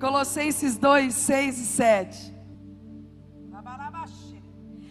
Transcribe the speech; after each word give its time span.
Colossenses 0.00 0.78
2, 0.78 1.12
6 1.12 1.58
e 1.58 1.66
7. 1.66 2.34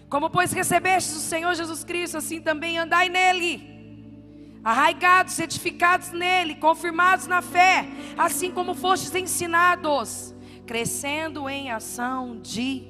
Como, 0.08 0.30
pois, 0.30 0.52
recebestes 0.52 1.16
o 1.16 1.20
Senhor 1.20 1.54
Jesus 1.56 1.84
Cristo, 1.84 2.18
assim 2.18 2.42
também 2.42 2.78
andai 2.78 3.10
nele, 3.10 4.60
arraigados, 4.64 5.38
edificados 5.40 6.12
nele, 6.12 6.56
confirmados 6.56 7.28
na 7.28 7.42
fé, 7.42 7.88
assim 8.18 8.52
como 8.52 8.74
fostes 8.74 9.14
ensinados, 9.14 10.34
crescendo 10.66 11.48
em 11.48 11.72
ação 11.72 12.40
de 12.40 12.88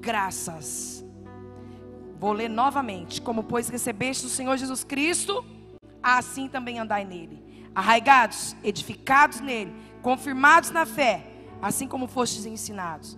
graças. 0.00 1.04
Vou 2.18 2.32
ler 2.32 2.48
novamente. 2.48 3.22
Como, 3.22 3.42
pois, 3.42 3.68
recebestes 3.68 4.30
o 4.30 4.34
Senhor 4.34 4.56
Jesus 4.56 4.84
Cristo, 4.84 5.44
assim 6.02 6.48
também 6.48 6.78
andai 6.78 7.04
nele, 7.04 7.42
arraigados, 7.78 8.56
edificados 8.64 9.38
nele, 9.38 9.72
confirmados 10.02 10.70
na 10.70 10.84
fé, 10.84 11.24
assim 11.62 11.86
como 11.86 12.08
fostes 12.08 12.44
ensinados, 12.44 13.16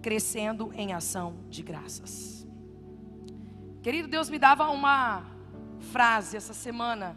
crescendo 0.00 0.72
em 0.76 0.92
ação 0.92 1.34
de 1.50 1.64
graças. 1.64 2.46
Querido, 3.82 4.06
Deus 4.06 4.30
me 4.30 4.38
dava 4.38 4.68
uma 4.68 5.24
frase 5.80 6.36
essa 6.36 6.54
semana. 6.54 7.16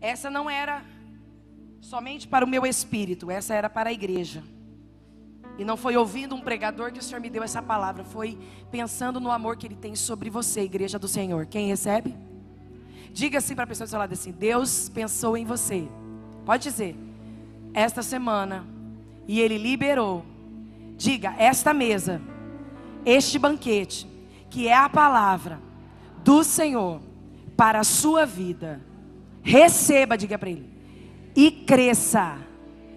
Essa 0.00 0.30
não 0.30 0.48
era 0.48 0.82
somente 1.82 2.26
para 2.26 2.46
o 2.46 2.48
meu 2.48 2.64
espírito, 2.64 3.30
essa 3.30 3.52
era 3.52 3.68
para 3.68 3.90
a 3.90 3.92
igreja. 3.92 4.42
E 5.58 5.66
não 5.66 5.76
foi 5.76 5.98
ouvindo 5.98 6.34
um 6.34 6.40
pregador 6.40 6.92
que 6.92 6.98
o 6.98 7.02
Senhor 7.02 7.20
me 7.20 7.28
deu 7.28 7.42
essa 7.42 7.60
palavra, 7.60 8.04
foi 8.04 8.38
pensando 8.70 9.20
no 9.20 9.30
amor 9.30 9.58
que 9.58 9.66
Ele 9.66 9.76
tem 9.76 9.94
sobre 9.94 10.30
você, 10.30 10.62
igreja 10.62 10.98
do 10.98 11.06
Senhor. 11.06 11.44
Quem 11.44 11.68
recebe? 11.68 12.16
Diga 13.14 13.38
assim 13.38 13.54
para 13.54 13.62
a 13.62 13.66
pessoa 13.68 13.86
do 13.86 13.90
seu 13.90 13.98
lado 13.98 14.12
assim: 14.12 14.32
Deus 14.32 14.88
pensou 14.88 15.36
em 15.36 15.44
você. 15.44 15.86
Pode 16.44 16.64
dizer 16.64 16.96
esta 17.72 18.02
semana 18.02 18.66
e 19.28 19.40
ele 19.40 19.56
liberou. 19.56 20.26
Diga, 20.96 21.32
esta 21.38 21.72
mesa, 21.72 22.20
este 23.06 23.38
banquete, 23.38 24.04
que 24.50 24.66
é 24.66 24.74
a 24.74 24.88
palavra 24.88 25.60
do 26.24 26.42
Senhor 26.42 27.00
para 27.56 27.78
a 27.78 27.84
sua 27.84 28.26
vida. 28.26 28.80
Receba, 29.44 30.18
diga 30.18 30.36
para 30.36 30.50
ele, 30.50 30.68
e 31.36 31.52
cresça 31.52 32.36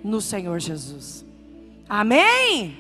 no 0.04 0.20
Senhor 0.20 0.60
Jesus. 0.60 1.24
Amém? 1.88 2.76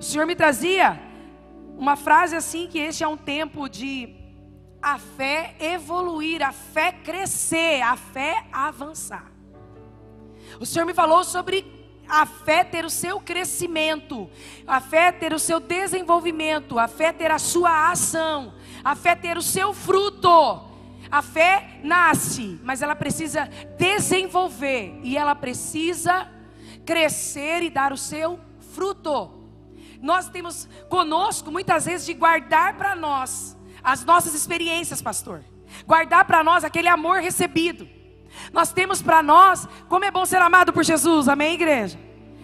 O 0.00 0.02
Senhor 0.02 0.26
me 0.26 0.34
trazia 0.34 1.00
uma 1.78 1.94
frase 1.94 2.34
assim 2.34 2.66
que 2.66 2.78
este 2.80 3.04
é 3.04 3.08
um 3.08 3.16
tempo 3.16 3.68
de 3.68 4.17
a 4.80 4.98
fé 4.98 5.56
evoluir, 5.60 6.42
a 6.42 6.52
fé 6.52 6.92
crescer, 6.92 7.82
a 7.82 7.96
fé 7.96 8.46
avançar. 8.52 9.32
O 10.60 10.66
Senhor 10.66 10.86
me 10.86 10.94
falou 10.94 11.24
sobre 11.24 11.64
a 12.08 12.24
fé 12.24 12.64
ter 12.64 12.84
o 12.84 12.90
seu 12.90 13.20
crescimento, 13.20 14.30
a 14.66 14.80
fé 14.80 15.12
ter 15.12 15.32
o 15.32 15.38
seu 15.38 15.60
desenvolvimento, 15.60 16.78
a 16.78 16.88
fé 16.88 17.12
ter 17.12 17.30
a 17.30 17.38
sua 17.38 17.90
ação, 17.90 18.54
a 18.82 18.94
fé 18.94 19.14
ter 19.14 19.36
o 19.36 19.42
seu 19.42 19.74
fruto. 19.74 20.66
A 21.10 21.22
fé 21.22 21.80
nasce, 21.82 22.60
mas 22.62 22.82
ela 22.82 22.94
precisa 22.94 23.48
desenvolver 23.78 25.00
e 25.02 25.16
ela 25.16 25.34
precisa 25.34 26.30
crescer 26.84 27.62
e 27.62 27.70
dar 27.70 27.92
o 27.92 27.96
seu 27.96 28.38
fruto. 28.74 29.30
Nós 30.02 30.28
temos 30.28 30.68
conosco 30.88 31.50
muitas 31.50 31.86
vezes 31.86 32.06
de 32.06 32.14
guardar 32.14 32.76
para 32.76 32.94
nós 32.94 33.57
as 33.92 34.04
nossas 34.04 34.34
experiências, 34.34 35.00
pastor. 35.00 35.42
Guardar 35.86 36.24
para 36.26 36.44
nós 36.44 36.62
aquele 36.62 36.88
amor 36.88 37.20
recebido. 37.20 37.88
Nós 38.52 38.70
temos 38.70 39.00
para 39.00 39.22
nós 39.22 39.66
como 39.88 40.04
é 40.04 40.10
bom 40.10 40.26
ser 40.26 40.42
amado 40.42 40.72
por 40.72 40.84
Jesus, 40.84 41.26
amém, 41.26 41.54
igreja? 41.54 41.98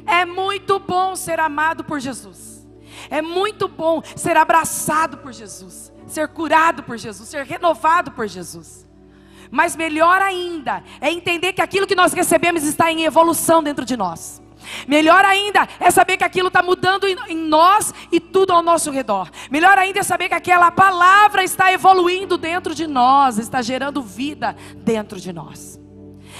É 0.07 0.25
muito 0.25 0.79
bom 0.79 1.15
ser 1.15 1.39
amado 1.39 1.85
por 1.85 2.01
Jesus. 2.01 2.67
É 3.11 3.21
muito 3.21 3.69
bom 3.69 4.03
ser 4.17 4.37
abraçado 4.37 5.19
por 5.19 5.33
Jesus, 5.33 5.93
ser 6.07 6.29
curado 6.29 6.83
por 6.83 6.97
Jesus, 6.97 7.29
ser 7.29 7.45
renovado 7.45 8.13
por 8.13 8.27
Jesus. 8.27 8.87
Mas 9.51 9.77
melhor 9.77 10.23
ainda 10.23 10.83
é 11.01 11.11
entender 11.11 11.53
que 11.53 11.61
aquilo 11.61 11.87
que 11.87 11.95
nós 11.95 12.13
recebemos 12.13 12.65
está 12.65 12.91
em 12.91 13.05
evolução 13.05 13.63
dentro 13.63 13.85
de 13.85 13.97
nós. 13.97 14.43
Melhor 14.87 15.25
ainda 15.25 15.69
é 15.79 15.91
saber 15.91 16.17
que 16.17 16.25
aquilo 16.25 16.49
está 16.49 16.63
mudando 16.63 17.07
em 17.07 17.37
nós 17.37 17.93
e 18.11 18.21
tudo 18.21 18.53
ao 18.53 18.63
nosso 18.63 18.91
redor. 18.91 19.31
Melhor 19.51 19.79
ainda 19.79 20.01
é 20.01 20.03
saber 20.03 20.29
que 20.29 20.35
aquela 20.35 20.71
palavra 20.71 21.43
está 21.45 21.73
evoluindo 21.73 22.37
dentro 22.37 22.75
de 22.75 22.87
nós, 22.87 23.39
está 23.39 23.63
gerando 23.63 24.03
vida 24.03 24.57
dentro 24.77 25.21
de 25.21 25.33
nós. 25.33 25.81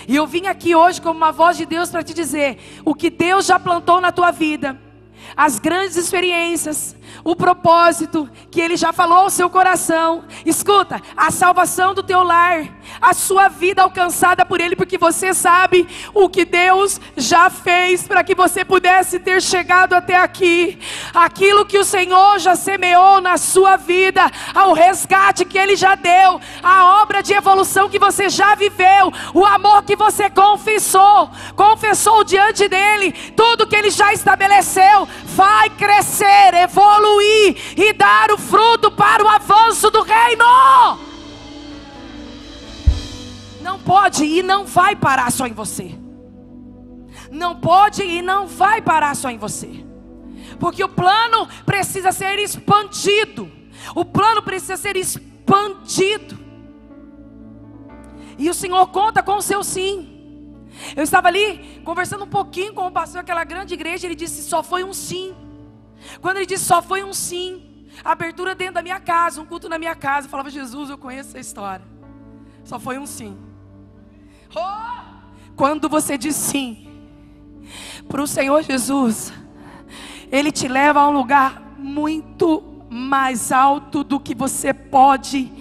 E 0.09 0.17
eu 0.17 0.27
vim 0.27 0.47
aqui 0.47 0.75
hoje 0.75 1.01
como 1.01 1.17
uma 1.17 1.33
voz 1.33 1.57
de 1.57 1.65
Deus 1.65 1.91
para 1.91 2.03
te 2.03 2.13
dizer 2.13 2.59
o 2.85 2.95
que 2.95 3.11
Deus 3.11 3.47
já 3.47 3.59
plantou 3.59 4.01
na 4.01 4.13
tua 4.13 4.31
vida, 4.31 4.79
as 5.37 5.59
grandes 5.59 5.97
experiências, 5.97 6.95
o 7.23 7.37
propósito 7.37 8.29
que 8.51 8.61
Ele 8.61 8.77
já 8.77 8.93
falou 8.93 9.19
ao 9.19 9.31
seu 9.31 9.49
coração. 9.49 10.25
Escuta, 10.45 11.01
a 11.17 11.31
salvação 11.31 11.95
do 11.95 12.03
teu 12.03 12.23
lar, 12.23 12.67
a 13.01 13.13
sua 13.13 13.49
vida 13.49 13.83
alcançada 13.83 14.45
por 14.45 14.61
Ele, 14.61 14.75
porque 14.75 14.99
você 14.99 15.33
sabe 15.33 15.87
o 16.13 16.29
que 16.29 16.45
Deus 16.45 17.01
já 17.17 17.51
fez 17.51 18.09
para 18.09 18.25
que 18.25 18.35
você 18.35 18.65
pudesse 18.65 19.19
ter 19.19 19.41
chegado 19.43 19.95
até 19.95 20.17
aqui. 20.17 20.79
Aquilo 21.13 21.67
que 21.67 21.79
o 21.79 21.85
Senhor 21.85 22.39
já 22.39 22.57
semeou 22.57 23.21
na 23.21 23.37
sua 23.37 23.77
vida, 23.77 24.31
ao 24.55 24.73
resgate 24.73 25.45
que 25.45 25.59
Ele 25.59 25.77
já 25.77 25.95
deu, 25.95 26.41
a 26.63 27.03
obra 27.03 27.23
de 27.23 27.33
evolução 27.33 27.89
que 27.89 27.99
você 27.99 28.29
já 28.29 28.55
viveu, 28.55 29.13
o 29.33 29.45
amor 29.45 29.83
que 29.83 29.97
você 29.97 30.31
confessou, 30.31 31.31
confessou 31.55 32.25
diante 32.25 32.69
dEle, 32.69 33.13
tudo 33.37 33.67
que 33.67 33.77
Ele 33.77 33.91
já 33.91 34.13
estabeleceu, 34.13 35.07
vai 35.37 35.69
crescer, 35.71 36.55
evoluir 36.55 37.04
e 37.77 37.93
dar 37.93 38.31
o 38.31 38.39
fruto 38.39 38.91
para 38.91 39.25
o 39.25 39.29
avanço 39.29 39.91
do 39.91 40.03
reino. 40.03 40.45
Não 43.61 43.79
pode 43.79 44.25
e 44.25 44.43
não 44.43 44.65
vai 44.65 44.95
parar 44.95 45.31
só 45.31 45.47
em 45.47 45.53
você. 45.53 45.99
Não 47.31 47.57
pode 47.57 48.03
e 48.03 48.23
não 48.23 48.47
vai 48.47 48.83
parar 48.83 49.15
só 49.17 49.31
em 49.31 49.39
você. 49.39 49.85
Porque 50.61 50.85
o 50.85 50.89
plano 50.89 51.49
precisa 51.65 52.13
ser 52.13 52.39
expandido. 52.39 53.51
O 53.95 54.05
plano 54.05 54.43
precisa 54.43 54.77
ser 54.77 54.97
expandido. 54.97 56.39
E 58.39 58.51
o 58.51 58.55
Senhor 58.55 58.87
conta 58.89 59.23
com 59.23 59.37
o 59.37 59.43
seu 59.43 59.63
sim. 59.63 60.11
Eu 60.97 61.03
estava 61.03 61.29
ali 61.29 61.81
conversando 61.85 62.25
um 62.25 62.29
pouquinho 62.29 62.75
com 62.75 62.87
o 62.87 62.91
pastor 62.91 63.23
daquela 63.23 63.45
grande 63.45 63.75
igreja, 63.75 64.07
ele 64.07 64.15
disse: 64.15 64.43
só 64.43 64.63
foi 64.63 64.85
um 64.85 64.93
sim. 64.93 65.35
Quando 66.21 66.39
ele 66.39 66.47
disse 66.47 66.65
só 66.65 66.83
foi 66.83 67.05
um 67.05 67.13
sim, 67.13 67.87
abertura 68.05 68.55
dentro 68.55 68.75
da 68.75 68.83
minha 68.83 69.01
casa, 69.01 69.41
um 69.41 69.47
culto 69.47 69.69
na 69.69 69.79
minha 69.79 69.95
casa, 69.95 70.27
eu 70.27 70.31
falava: 70.31 70.51
Jesus, 70.51 70.91
eu 70.91 70.99
conheço 70.99 71.31
essa 71.31 71.41
história. 71.41 71.85
Só 72.65 72.79
foi 72.79 72.99
um 72.99 73.07
sim. 73.07 73.37
Oh! 74.55 75.05
Quando 75.57 75.89
você 75.89 76.19
diz 76.19 76.35
sim 76.35 76.89
para 78.09 78.23
o 78.23 78.27
Senhor 78.27 78.63
Jesus, 78.63 79.33
Ele 80.31 80.51
te 80.51 80.69
leva 80.69 81.01
a 81.01 81.09
um 81.09 81.13
lugar 81.13 81.63
muito 81.79 82.63
mais 82.91 83.51
alto 83.53 84.05
do 84.05 84.21
que 84.21 84.35
você 84.35 84.73
pode 84.73 85.53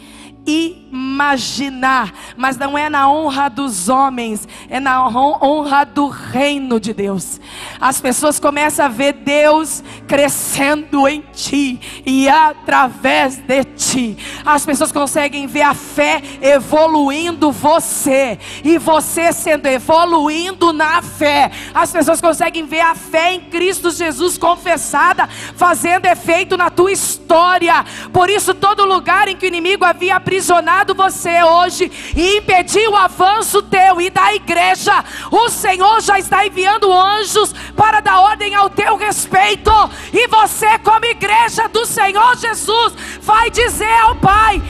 imaginar, 0.46 0.83
mas 0.96 2.56
não 2.56 2.78
é 2.78 2.88
na 2.88 3.10
honra 3.10 3.50
dos 3.50 3.90
homens, 3.90 4.48
é 4.70 4.80
na 4.80 5.08
honra 5.08 5.84
do 5.86 6.08
reino 6.08 6.80
de 6.80 6.94
Deus. 6.94 7.42
As 7.82 8.00
pessoas 8.00 8.40
começam 8.40 8.86
a 8.86 8.90
ver 8.90 9.14
Deus 9.14 9.84
crescendo 10.08 11.08
em 11.08 11.24
ti 11.34 11.80
e 12.06 12.30
através 12.30 13.38
de 13.38 13.64
ti. 13.64 14.18
As 14.46 14.66
pessoas 14.66 14.92
conseguem 14.92 15.48
ver 15.48 15.64
a 15.64 15.74
fé 15.74 16.22
evoluindo 16.40 17.52
você 17.52 18.38
e 18.64 18.78
você 18.78 19.34
sendo 19.34 19.66
evoluindo 19.66 20.72
na 20.72 21.02
fé. 21.02 21.50
As 21.74 21.92
pessoas 21.92 22.22
conseguem 22.22 22.66
ver 22.68 22.82
a 22.82 22.94
fé 22.94 23.34
em 23.34 23.42
Cristo 23.42 23.90
Jesus 23.90 24.38
confessada 24.38 25.28
fazendo 25.56 26.06
efeito 26.06 26.56
na 26.56 26.70
tua 26.70 26.92
história. 26.92 27.84
Por 28.12 28.30
isso 28.30 28.54
todo 28.54 28.86
lugar 28.86 29.28
em 29.28 29.36
que 29.36 29.46
o 29.46 29.48
inimigo 29.48 29.84
havia 29.84 30.18
aprisionado 30.18 30.83
você 30.92 31.44
hoje 31.44 31.92
e 32.16 32.38
impediu 32.38 32.92
o 32.92 32.96
avanço 32.96 33.62
teu 33.62 34.02
e 34.02 34.10
da 34.10 34.34
igreja, 34.34 35.04
o 35.32 35.50
Senhor 35.50 36.02
já 36.02 36.20
está 36.20 36.46
enviando 36.46 36.92
anjos 36.92 37.54
para 37.76 38.00
dar 38.00 38.20
ordem 38.20 38.56
ao 38.56 38.70
teu 38.70 38.98
respeito. 38.98 39.72
E 40.12 40.28
você, 40.28 40.78
como 40.80 41.06
igreja 41.06 41.70
do 41.70 41.86
Senhor 41.86 42.36
Jesus, 42.38 42.94
vai 43.22 43.50
dizer 43.50 44.00
ao 44.02 44.16
Pai: 44.16 44.62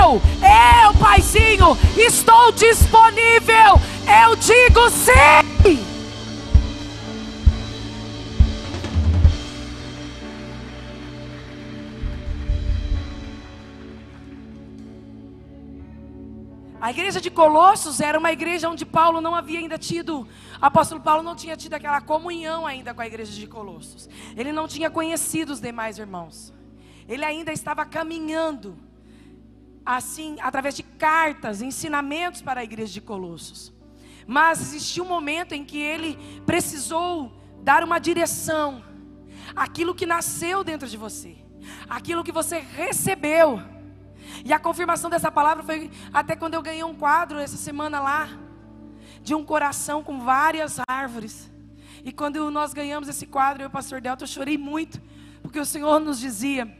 Eu, 0.00 0.20
eu, 0.42 0.94
Paizinho, 0.98 1.78
estou 1.96 2.52
disponível. 2.52 3.80
Eu 4.06 4.36
digo 4.36 4.90
sim. 4.90 5.95
A 16.86 16.90
igreja 16.90 17.20
de 17.20 17.32
Colossos 17.32 17.98
era 17.98 18.16
uma 18.16 18.30
igreja 18.30 18.70
onde 18.70 18.86
Paulo 18.86 19.20
não 19.20 19.34
havia 19.34 19.58
ainda 19.58 19.76
tido, 19.76 20.24
apóstolo 20.60 21.00
Paulo 21.00 21.20
não 21.20 21.34
tinha 21.34 21.56
tido 21.56 21.74
aquela 21.74 22.00
comunhão 22.00 22.64
ainda 22.64 22.94
com 22.94 23.00
a 23.00 23.06
igreja 23.08 23.32
de 23.32 23.44
Colossos. 23.44 24.08
Ele 24.36 24.52
não 24.52 24.68
tinha 24.68 24.88
conhecido 24.88 25.52
os 25.52 25.60
demais 25.60 25.98
irmãos. 25.98 26.54
Ele 27.08 27.24
ainda 27.24 27.52
estava 27.52 27.84
caminhando, 27.84 28.78
assim, 29.84 30.36
através 30.40 30.76
de 30.76 30.84
cartas, 30.84 31.60
ensinamentos 31.60 32.40
para 32.40 32.60
a 32.60 32.62
igreja 32.62 32.92
de 32.92 33.00
Colossos. 33.00 33.72
Mas 34.24 34.60
existiu 34.60 35.02
um 35.02 35.08
momento 35.08 35.56
em 35.56 35.64
que 35.64 35.78
ele 35.78 36.16
precisou 36.46 37.32
dar 37.64 37.82
uma 37.82 37.98
direção 37.98 38.84
àquilo 39.56 39.92
que 39.92 40.06
nasceu 40.06 40.62
dentro 40.62 40.86
de 40.86 40.96
você, 40.96 41.36
aquilo 41.88 42.22
que 42.22 42.30
você 42.30 42.60
recebeu. 42.60 43.60
E 44.44 44.52
a 44.52 44.58
confirmação 44.58 45.10
dessa 45.10 45.30
palavra 45.30 45.62
foi 45.62 45.90
até 46.12 46.36
quando 46.36 46.54
eu 46.54 46.62
ganhei 46.62 46.84
um 46.84 46.94
quadro 46.94 47.38
essa 47.38 47.56
semana 47.56 48.00
lá, 48.00 48.28
de 49.22 49.34
um 49.34 49.44
coração 49.44 50.02
com 50.02 50.20
várias 50.20 50.78
árvores. 50.88 51.50
E 52.04 52.12
quando 52.12 52.50
nós 52.50 52.72
ganhamos 52.72 53.08
esse 53.08 53.26
quadro, 53.26 53.62
eu 53.62 53.66
e 53.66 53.68
o 53.68 53.70
pastor 53.70 54.00
Delta, 54.00 54.24
eu 54.24 54.28
chorei 54.28 54.56
muito, 54.56 55.00
porque 55.42 55.58
o 55.58 55.64
Senhor 55.64 55.98
nos 55.98 56.20
dizia: 56.20 56.72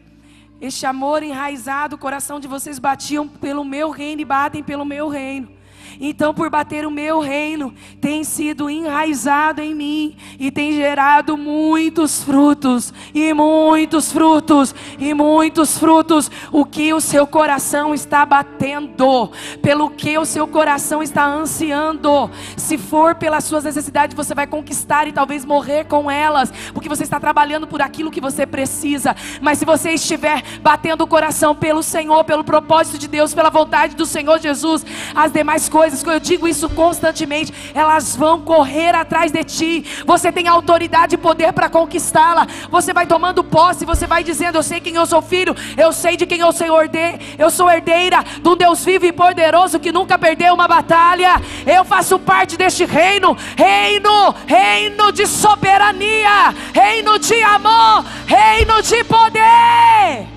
Este 0.60 0.86
amor 0.86 1.22
enraizado, 1.22 1.96
o 1.96 1.98
coração 1.98 2.38
de 2.38 2.46
vocês 2.46 2.78
batiam 2.78 3.26
pelo 3.26 3.64
meu 3.64 3.90
reino 3.90 4.22
e 4.22 4.24
batem 4.24 4.62
pelo 4.62 4.84
meu 4.84 5.08
reino. 5.08 5.55
Então, 6.00 6.34
por 6.34 6.50
bater 6.50 6.86
o 6.86 6.90
meu 6.90 7.20
reino, 7.20 7.72
tem 8.00 8.22
sido 8.24 8.68
enraizado 8.68 9.60
em 9.60 9.74
mim 9.74 10.16
e 10.38 10.50
tem 10.50 10.72
gerado 10.72 11.36
muitos 11.36 12.22
frutos, 12.22 12.92
e 13.14 13.32
muitos 13.32 14.12
frutos, 14.12 14.74
e 14.98 15.14
muitos 15.14 15.78
frutos. 15.78 16.30
O 16.52 16.64
que 16.64 16.92
o 16.92 17.00
seu 17.00 17.26
coração 17.26 17.94
está 17.94 18.26
batendo, 18.26 19.30
pelo 19.62 19.90
que 19.90 20.18
o 20.18 20.24
seu 20.24 20.46
coração 20.46 21.02
está 21.02 21.24
ansiando. 21.26 22.30
Se 22.56 22.76
for 22.76 23.14
pelas 23.14 23.44
suas 23.44 23.64
necessidades, 23.64 24.16
você 24.16 24.34
vai 24.34 24.46
conquistar 24.46 25.08
e 25.08 25.12
talvez 25.12 25.44
morrer 25.44 25.84
com 25.84 26.10
elas, 26.10 26.52
porque 26.72 26.88
você 26.88 27.04
está 27.04 27.18
trabalhando 27.18 27.66
por 27.66 27.80
aquilo 27.80 28.10
que 28.10 28.20
você 28.20 28.46
precisa. 28.46 29.16
Mas 29.40 29.58
se 29.58 29.64
você 29.64 29.92
estiver 29.92 30.42
batendo 30.60 31.04
o 31.04 31.06
coração 31.06 31.54
pelo 31.54 31.82
Senhor, 31.82 32.24
pelo 32.24 32.44
propósito 32.44 32.98
de 32.98 33.08
Deus, 33.08 33.34
pela 33.34 33.50
vontade 33.50 33.96
do 33.96 34.04
Senhor 34.04 34.38
Jesus, 34.38 34.84
as 35.14 35.32
demais 35.32 35.68
coisas 35.68 35.85
coisas, 35.86 36.16
eu 36.16 36.20
digo 36.20 36.48
isso 36.48 36.68
constantemente, 36.68 37.52
elas 37.74 38.16
vão 38.16 38.40
correr 38.40 38.94
atrás 38.94 39.32
de 39.32 39.44
ti. 39.44 39.84
Você 40.06 40.32
tem 40.32 40.48
autoridade 40.48 41.14
e 41.14 41.18
poder 41.18 41.52
para 41.52 41.68
conquistá-la. 41.68 42.46
Você 42.70 42.92
vai 42.92 43.06
tomando 43.06 43.44
posse, 43.44 43.84
você 43.84 44.06
vai 44.06 44.22
dizendo: 44.22 44.56
Eu 44.56 44.62
sei 44.62 44.80
quem 44.80 44.94
eu 44.94 45.06
sou 45.06 45.22
filho, 45.22 45.54
eu 45.76 45.92
sei 45.92 46.16
de 46.16 46.26
quem 46.26 46.40
eu 46.40 46.52
sou 46.52 46.82
herdeira, 46.82 47.18
eu 47.38 47.50
sou 47.50 47.70
herdeira 47.70 48.22
de 48.40 48.48
um 48.48 48.56
Deus 48.56 48.84
vivo 48.84 49.06
e 49.06 49.12
poderoso 49.12 49.78
que 49.78 49.92
nunca 49.92 50.18
perdeu 50.18 50.54
uma 50.54 50.68
batalha. 50.68 51.40
Eu 51.66 51.84
faço 51.84 52.18
parte 52.18 52.56
deste 52.56 52.84
reino, 52.84 53.36
reino, 53.56 54.34
reino 54.46 55.12
de 55.12 55.26
soberania, 55.26 56.54
reino 56.72 57.18
de 57.18 57.42
amor, 57.42 58.04
reino 58.26 58.82
de 58.82 59.04
poder. 59.04 60.35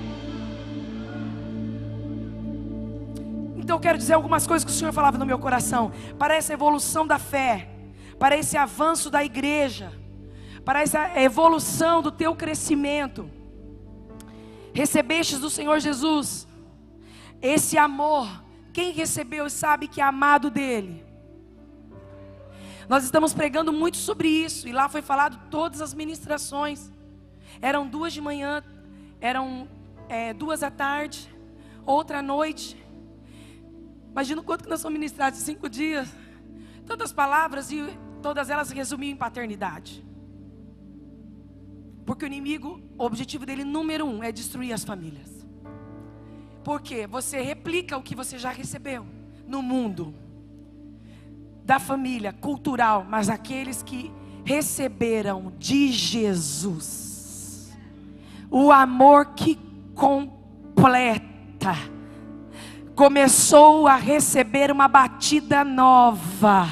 Então 3.70 3.78
eu 3.78 3.82
quero 3.82 3.98
dizer 3.98 4.14
algumas 4.14 4.48
coisas 4.48 4.64
que 4.64 4.72
o 4.72 4.74
Senhor 4.74 4.92
falava 4.92 5.16
no 5.16 5.24
meu 5.24 5.38
coração. 5.38 5.92
Para 6.18 6.34
essa 6.34 6.52
evolução 6.52 7.06
da 7.06 7.20
fé, 7.20 7.68
para 8.18 8.36
esse 8.36 8.56
avanço 8.56 9.08
da 9.08 9.24
igreja, 9.24 9.92
para 10.64 10.82
essa 10.82 11.16
evolução 11.20 12.02
do 12.02 12.10
teu 12.10 12.34
crescimento. 12.34 13.30
Recebestes 14.74 15.38
do 15.38 15.48
Senhor 15.48 15.78
Jesus 15.78 16.48
esse 17.40 17.78
amor. 17.78 18.42
Quem 18.72 18.90
recebeu 18.90 19.48
sabe 19.48 19.86
que 19.86 20.00
é 20.00 20.04
amado 20.04 20.50
dele. 20.50 21.04
Nós 22.88 23.04
estamos 23.04 23.32
pregando 23.32 23.72
muito 23.72 23.98
sobre 23.98 24.26
isso, 24.26 24.66
e 24.66 24.72
lá 24.72 24.88
foi 24.88 25.00
falado 25.00 25.48
todas 25.48 25.80
as 25.80 25.94
ministrações. 25.94 26.90
Eram 27.62 27.86
duas 27.86 28.12
de 28.12 28.20
manhã, 28.20 28.64
eram 29.20 29.68
é, 30.08 30.34
duas 30.34 30.64
à 30.64 30.72
tarde, 30.72 31.32
outra 31.86 32.18
à 32.18 32.22
noite. 32.22 32.76
Imagina 34.10 34.40
o 34.40 34.44
quanto 34.44 34.64
que 34.64 34.70
nós 34.70 34.80
somos 34.80 34.98
ministrados 34.98 35.40
em 35.40 35.44
cinco 35.44 35.68
dias. 35.68 36.08
Tantas 36.86 37.12
palavras 37.12 37.70
e 37.70 37.86
todas 38.22 38.50
elas 38.50 38.70
resumiam 38.70 39.12
em 39.12 39.16
paternidade. 39.16 40.04
Porque 42.04 42.24
o 42.24 42.26
inimigo, 42.26 42.80
o 42.98 43.04
objetivo 43.04 43.46
dele 43.46 43.64
número 43.64 44.04
um 44.04 44.22
é 44.22 44.32
destruir 44.32 44.72
as 44.72 44.84
famílias. 44.84 45.46
Porque 46.64 47.06
você 47.06 47.40
replica 47.40 47.96
o 47.96 48.02
que 48.02 48.14
você 48.14 48.38
já 48.38 48.50
recebeu 48.50 49.06
no 49.46 49.62
mundo 49.62 50.14
da 51.64 51.78
família 51.78 52.32
cultural, 52.32 53.04
mas 53.08 53.28
aqueles 53.28 53.82
que 53.82 54.12
receberam 54.44 55.52
de 55.58 55.92
Jesus 55.92 57.10
o 58.50 58.72
amor 58.72 59.26
que 59.34 59.56
completa 59.94 61.74
começou 63.00 63.88
a 63.88 63.96
receber 63.96 64.70
uma 64.70 64.86
batida 64.86 65.64
nova. 65.64 66.68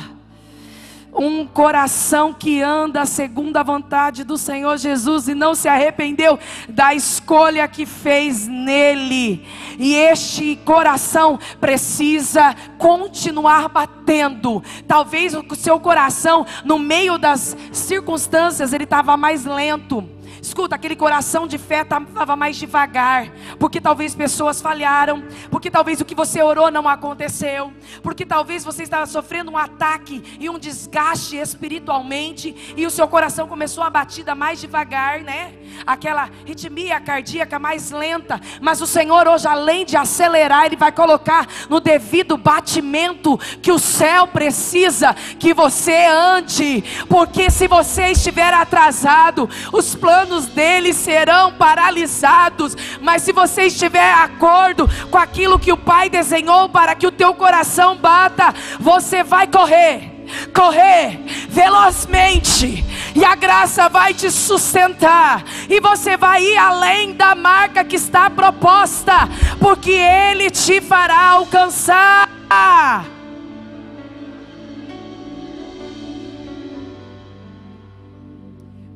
Um 1.11 1.47
coração 1.47 2.35
que 2.35 2.61
anda 2.61 3.07
segundo 3.07 3.57
a 3.57 3.63
vontade 3.63 4.25
do 4.25 4.37
Senhor 4.37 4.77
Jesus 4.77 5.27
e 5.27 5.35
não 5.35 5.55
se 5.55 5.69
arrependeu 5.69 6.39
da 6.69 6.93
escolha 6.93 7.67
que 7.67 7.87
fez 7.87 8.47
nele. 8.47 9.43
E 9.79 9.95
este 9.95 10.57
coração 10.67 11.39
precisa 11.59 12.55
continuar 12.77 13.71
batendo. 13.71 14.63
Talvez 14.87 15.33
o 15.33 15.43
seu 15.55 15.81
coração, 15.81 16.45
no 16.63 16.79
meio 16.79 17.17
das 17.17 17.57
circunstâncias, 17.73 18.75
ele 18.75 18.85
estava 18.85 19.17
mais 19.17 19.47
lento 19.47 20.07
Escuta, 20.41 20.77
aquele 20.77 20.95
coração 20.95 21.47
de 21.47 21.59
fé 21.59 21.83
estava 21.83 22.37
mais 22.37 22.57
devagar, 22.57 23.29
porque 23.59 23.81
talvez 23.81 24.15
pessoas 24.15 24.61
falharam, 24.61 25.25
porque 25.51 25.71
talvez 25.71 26.01
o 26.01 26.05
que 26.05 26.15
você 26.15 26.43
orou 26.43 26.71
não 26.71 26.89
aconteceu, 26.89 27.73
porque 28.03 28.25
talvez 28.25 28.65
você 28.65 28.83
estava 28.83 29.07
sofrendo 29.07 29.51
um 29.51 29.59
ataque 29.59 30.23
e 30.39 30.49
um 30.49 30.59
desgaste 30.59 31.37
espiritualmente, 31.37 32.75
e 32.77 32.87
o 32.87 32.91
seu 32.91 33.09
coração 33.09 33.49
começou 33.49 33.83
a 33.83 33.91
batida 33.91 34.35
mais 34.35 34.61
devagar, 34.61 35.21
né? 35.21 35.55
Aquela 35.87 36.29
ritmia 36.45 37.01
cardíaca 37.01 37.59
mais 37.59 37.91
lenta, 37.91 38.41
mas 38.61 38.81
o 38.81 38.87
Senhor 38.87 39.27
hoje, 39.27 39.47
além 39.47 39.85
de 39.85 39.97
acelerar, 39.97 40.67
Ele 40.67 40.77
vai 40.77 40.93
colocar 40.93 41.47
no 41.69 41.81
devido 41.81 42.37
batimento 42.37 43.37
que 43.61 43.73
o 43.73 43.79
céu 43.79 44.27
precisa 44.27 45.15
que 45.39 45.53
você 45.53 46.07
ande, 46.07 46.85
porque 47.09 47.51
se 47.51 47.67
você 47.67 48.13
estiver 48.13 48.55
atrasado, 48.55 49.49
os 49.73 49.95
planos 49.95 50.28
planos 50.29 50.47
dele 50.49 50.93
serão 50.93 51.53
paralisados. 51.53 52.77
Mas 53.01 53.23
se 53.23 53.33
você 53.33 53.63
estiver 53.63 54.13
acordo 54.13 54.89
com 55.11 55.17
aquilo 55.17 55.59
que 55.59 55.73
o 55.73 55.77
Pai 55.77 56.11
desenhou 56.11 56.69
para 56.69 56.95
que 56.95 57.07
o 57.07 57.13
teu 57.13 57.35
coração 57.35 57.97
bata, 57.97 58.55
você 58.79 59.25
vai 59.25 59.47
correr 59.47 60.15
correr 60.53 61.21
velozmente, 61.49 62.85
e 63.17 63.25
a 63.25 63.35
graça 63.35 63.89
vai 63.89 64.13
te 64.13 64.31
sustentar, 64.31 65.43
e 65.71 65.81
você 65.81 66.19
vai 66.19 66.45
ir 66.45 66.59
além 66.59 67.15
da 67.15 67.35
marca 67.35 67.83
que 67.83 67.97
está 67.97 68.29
proposta, 68.29 69.27
porque 69.59 69.91
Ele 69.91 70.51
te 70.51 70.83
fará 70.83 71.31
alcançar. 71.31 72.29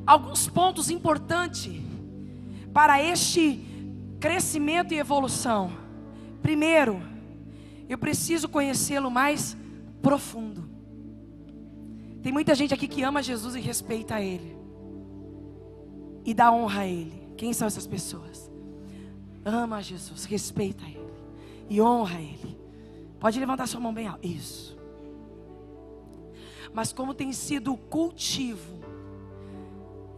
Alguns 0.07 0.49
pontos 0.49 0.91
importantes 0.91 1.81
para 2.73 3.03
este 3.03 3.61
crescimento 4.19 4.95
e 4.95 4.99
evolução. 4.99 5.73
Primeiro, 6.41 7.01
eu 7.89 7.99
preciso 7.99 8.49
conhecê-lo 8.49 9.11
mais 9.11 9.57
profundo. 10.01 10.71
Tem 12.23 12.33
muita 12.33 12.55
gente 12.55 12.73
aqui 12.73 12.87
que 12.87 13.03
ama 13.03 13.23
Jesus 13.23 13.55
e 13.55 13.61
respeita 13.61 14.21
Ele, 14.21 14.57
e 16.25 16.33
dá 16.33 16.53
honra 16.53 16.83
a 16.83 16.87
Ele. 16.87 17.33
Quem 17.37 17.53
são 17.53 17.67
essas 17.67 17.87
pessoas? 17.87 18.51
Ama 19.45 19.83
Jesus, 19.83 20.25
respeita 20.25 20.85
Ele 20.85 21.03
e 21.69 21.81
honra 21.81 22.21
Ele. 22.21 22.59
Pode 23.19 23.39
levantar 23.39 23.67
sua 23.67 23.81
mão 23.81 23.93
bem 23.93 24.07
alto. 24.07 24.27
Isso. 24.27 24.77
Mas 26.73 26.93
como 26.93 27.13
tem 27.13 27.33
sido 27.33 27.73
o 27.73 27.77
cultivo 27.77 28.81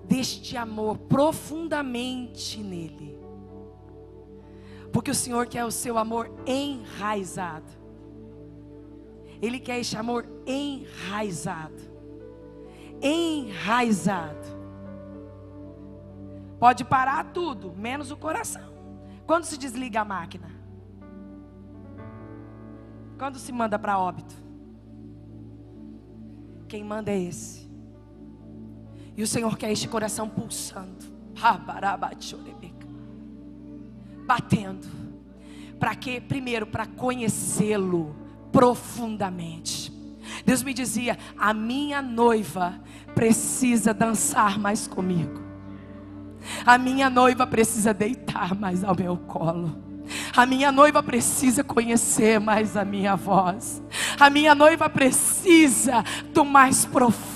deste 0.07 0.57
amor 0.57 0.99
profundamente 0.99 2.63
nele. 2.63 3.19
Porque 4.93 5.11
o 5.11 5.15
Senhor 5.15 5.47
quer 5.47 5.65
o 5.65 5.71
seu 5.71 5.99
amor 5.99 6.31
enraizado. 6.47 7.73
Ele 9.43 9.59
quer 9.59 9.81
este 9.81 9.97
amor 9.97 10.27
enraizado. 10.47 11.83
Enraizado. 13.03 14.55
Pode 16.59 16.85
parar 16.85 17.33
tudo, 17.33 17.73
menos 17.77 18.11
o 18.11 18.17
coração. 18.17 18.73
Quando 19.27 19.45
se 19.45 19.59
desliga 19.59 20.01
a 20.01 20.05
máquina? 20.05 20.49
Quando 23.19 23.39
se 23.39 23.53
manda 23.53 23.79
para 23.79 23.99
óbito? 23.99 24.35
Quem 26.69 26.85
manda 26.85 27.11
é 27.11 27.21
esse. 27.21 27.64
E 29.17 29.23
o 29.23 29.27
Senhor 29.27 29.57
quer 29.57 29.71
este 29.71 29.89
coração 29.89 30.29
pulsando, 30.29 31.05
batendo. 34.27 34.89
Para 35.79 35.95
quê? 35.95 36.21
Primeiro, 36.21 36.67
para 36.67 36.87
conhecê-lo 36.87 38.17
profundamente. 38.51 39.93
Deus 40.45 40.63
me 40.63 40.73
dizia: 40.73 41.19
a 41.37 41.53
minha 41.53 42.01
noiva 42.01 42.81
precisa 43.15 43.93
dançar 43.93 44.59
mais 44.59 44.87
comigo. 44.87 45.43
A 46.65 46.77
minha 46.77 47.09
noiva 47.09 47.47
precisa 47.47 47.95
deitar 47.95 48.55
mais 48.55 48.85
ao 48.85 48.97
meu 48.97 49.17
colo. 49.17 49.83
A 50.37 50.45
minha 50.45 50.71
noiva 50.71 51.03
precisa 51.03 51.65
conhecer 51.65 52.39
mais 52.39 52.77
a 52.77 52.85
minha 52.85 53.17
voz. 53.17 53.83
A 54.19 54.29
minha 54.29 54.55
noiva 54.55 54.89
precisa 54.91 56.05
do 56.33 56.45
mais 56.45 56.85
profundo. 56.85 57.34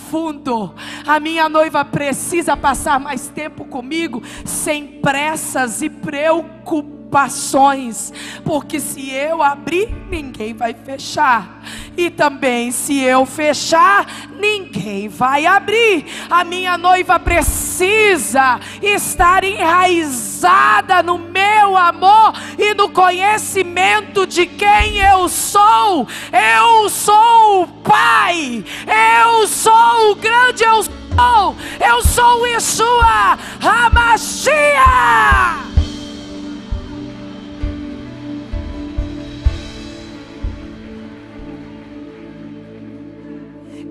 A 1.06 1.20
minha 1.20 1.48
noiva 1.48 1.84
precisa 1.84 2.56
passar 2.56 2.98
mais 2.98 3.28
tempo 3.28 3.64
comigo, 3.64 4.22
sem 4.44 5.00
pressas 5.00 5.82
e 5.82 5.88
preocupações 5.88 6.97
preocupações, 7.08 8.12
porque 8.44 8.78
se 8.78 9.10
eu 9.10 9.42
abrir, 9.42 9.88
ninguém 10.10 10.52
vai 10.54 10.74
fechar, 10.74 11.62
e 11.96 12.10
também 12.10 12.70
se 12.70 13.00
eu 13.00 13.24
fechar, 13.26 14.06
ninguém 14.38 15.08
vai 15.08 15.46
abrir. 15.46 16.04
A 16.30 16.44
minha 16.44 16.78
noiva 16.78 17.18
precisa 17.18 18.60
estar 18.82 19.42
enraizada 19.42 21.02
no 21.02 21.18
meu 21.18 21.76
amor 21.76 22.34
e 22.58 22.74
no 22.74 22.90
conhecimento 22.90 24.26
de 24.26 24.46
quem 24.46 24.98
eu 24.98 25.28
sou. 25.28 26.06
Eu 26.32 26.88
sou 26.88 27.62
o 27.62 27.68
Pai, 27.82 28.64
eu 28.86 29.48
sou 29.48 30.12
o 30.12 30.14
grande 30.14 30.62
eu 30.62 30.82
sou, 30.82 31.56
eu 31.80 32.02
sou 32.02 32.46
Yeshua, 32.46 33.38
Hamashia. 33.60 34.58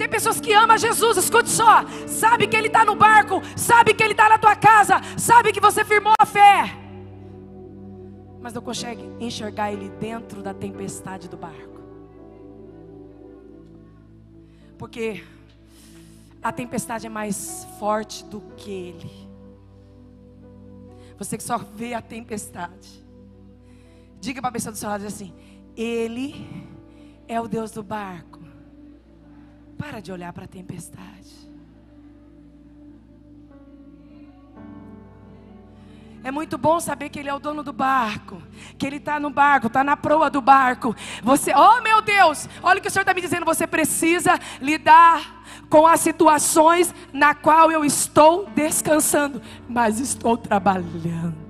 Tem 0.08 0.12
pessoas 0.12 0.40
que 0.40 0.54
amam 0.54 0.78
Jesus, 0.78 1.18
escute 1.18 1.50
só. 1.50 1.86
Sabe 2.08 2.48
que 2.48 2.56
Ele 2.56 2.68
está 2.68 2.86
no 2.86 2.96
barco, 2.96 3.42
sabe 3.58 3.94
que 3.94 4.02
Ele 4.02 4.14
está 4.14 4.30
na 4.30 4.38
tua 4.38 4.56
casa, 4.56 5.02
sabe 5.18 5.52
que 5.52 5.60
você 5.60 5.84
firmou 5.84 6.14
a 6.18 6.26
fé. 6.26 6.74
Mas 8.40 8.54
não 8.54 8.62
consegue 8.62 9.04
enxergar 9.20 9.74
Ele 9.74 9.90
dentro 9.90 10.42
da 10.42 10.54
tempestade 10.54 11.28
do 11.28 11.36
barco. 11.36 11.82
Porque 14.78 15.26
a 16.42 16.54
tempestade 16.54 17.06
é 17.06 17.10
mais 17.10 17.68
forte 17.78 18.24
do 18.24 18.40
que 18.56 18.72
Ele. 18.72 19.12
Você 21.18 21.36
que 21.36 21.44
só 21.44 21.58
vê 21.58 21.96
a 21.96 22.02
tempestade. 22.02 23.06
Diga 24.22 24.40
para 24.40 24.52
a 24.52 24.54
pessoa 24.54 24.72
do 24.72 24.78
seu 24.78 24.88
lado 24.88 25.06
assim: 25.06 25.34
Ele 25.76 26.48
é 27.28 27.42
o 27.42 27.48
Deus 27.48 27.72
do 27.72 27.84
barco. 27.84 28.37
Para 29.89 30.01
de 30.01 30.12
olhar 30.12 30.34
para 30.34 30.44
a 30.44 30.48
tempestade. 30.48 31.34
É 36.22 36.29
muito 36.29 36.58
bom 36.58 36.77
saber 36.82 37.08
que 37.08 37.17
Ele 37.17 37.29
é 37.29 37.34
o 37.34 37.39
dono 37.39 37.63
do 37.63 37.72
barco, 37.72 38.44
que 38.77 38.86
Ele 38.86 38.98
está 38.98 39.17
no 39.17 39.29
barco, 39.29 39.67
está 39.67 39.86
na 39.86 39.96
proa 39.96 40.29
do 40.29 40.41
barco. 40.41 40.94
Você, 41.24 41.53
oh 41.56 41.79
meu 41.82 42.01
Deus, 42.01 42.50
olha 42.62 42.79
o 42.79 42.82
que 42.82 42.89
o 42.89 42.91
Senhor 42.91 43.03
está 43.03 43.13
me 43.13 43.22
dizendo. 43.22 43.46
Você 43.46 43.65
precisa 43.65 44.38
lidar 44.60 45.41
com 45.70 45.88
as 45.88 46.01
situações 46.01 46.94
na 47.13 47.34
qual 47.34 47.72
eu 47.72 47.86
estou 47.86 48.46
descansando, 48.50 49.41
mas 49.70 50.01
estou 50.01 50.36
trabalhando. 50.36 51.47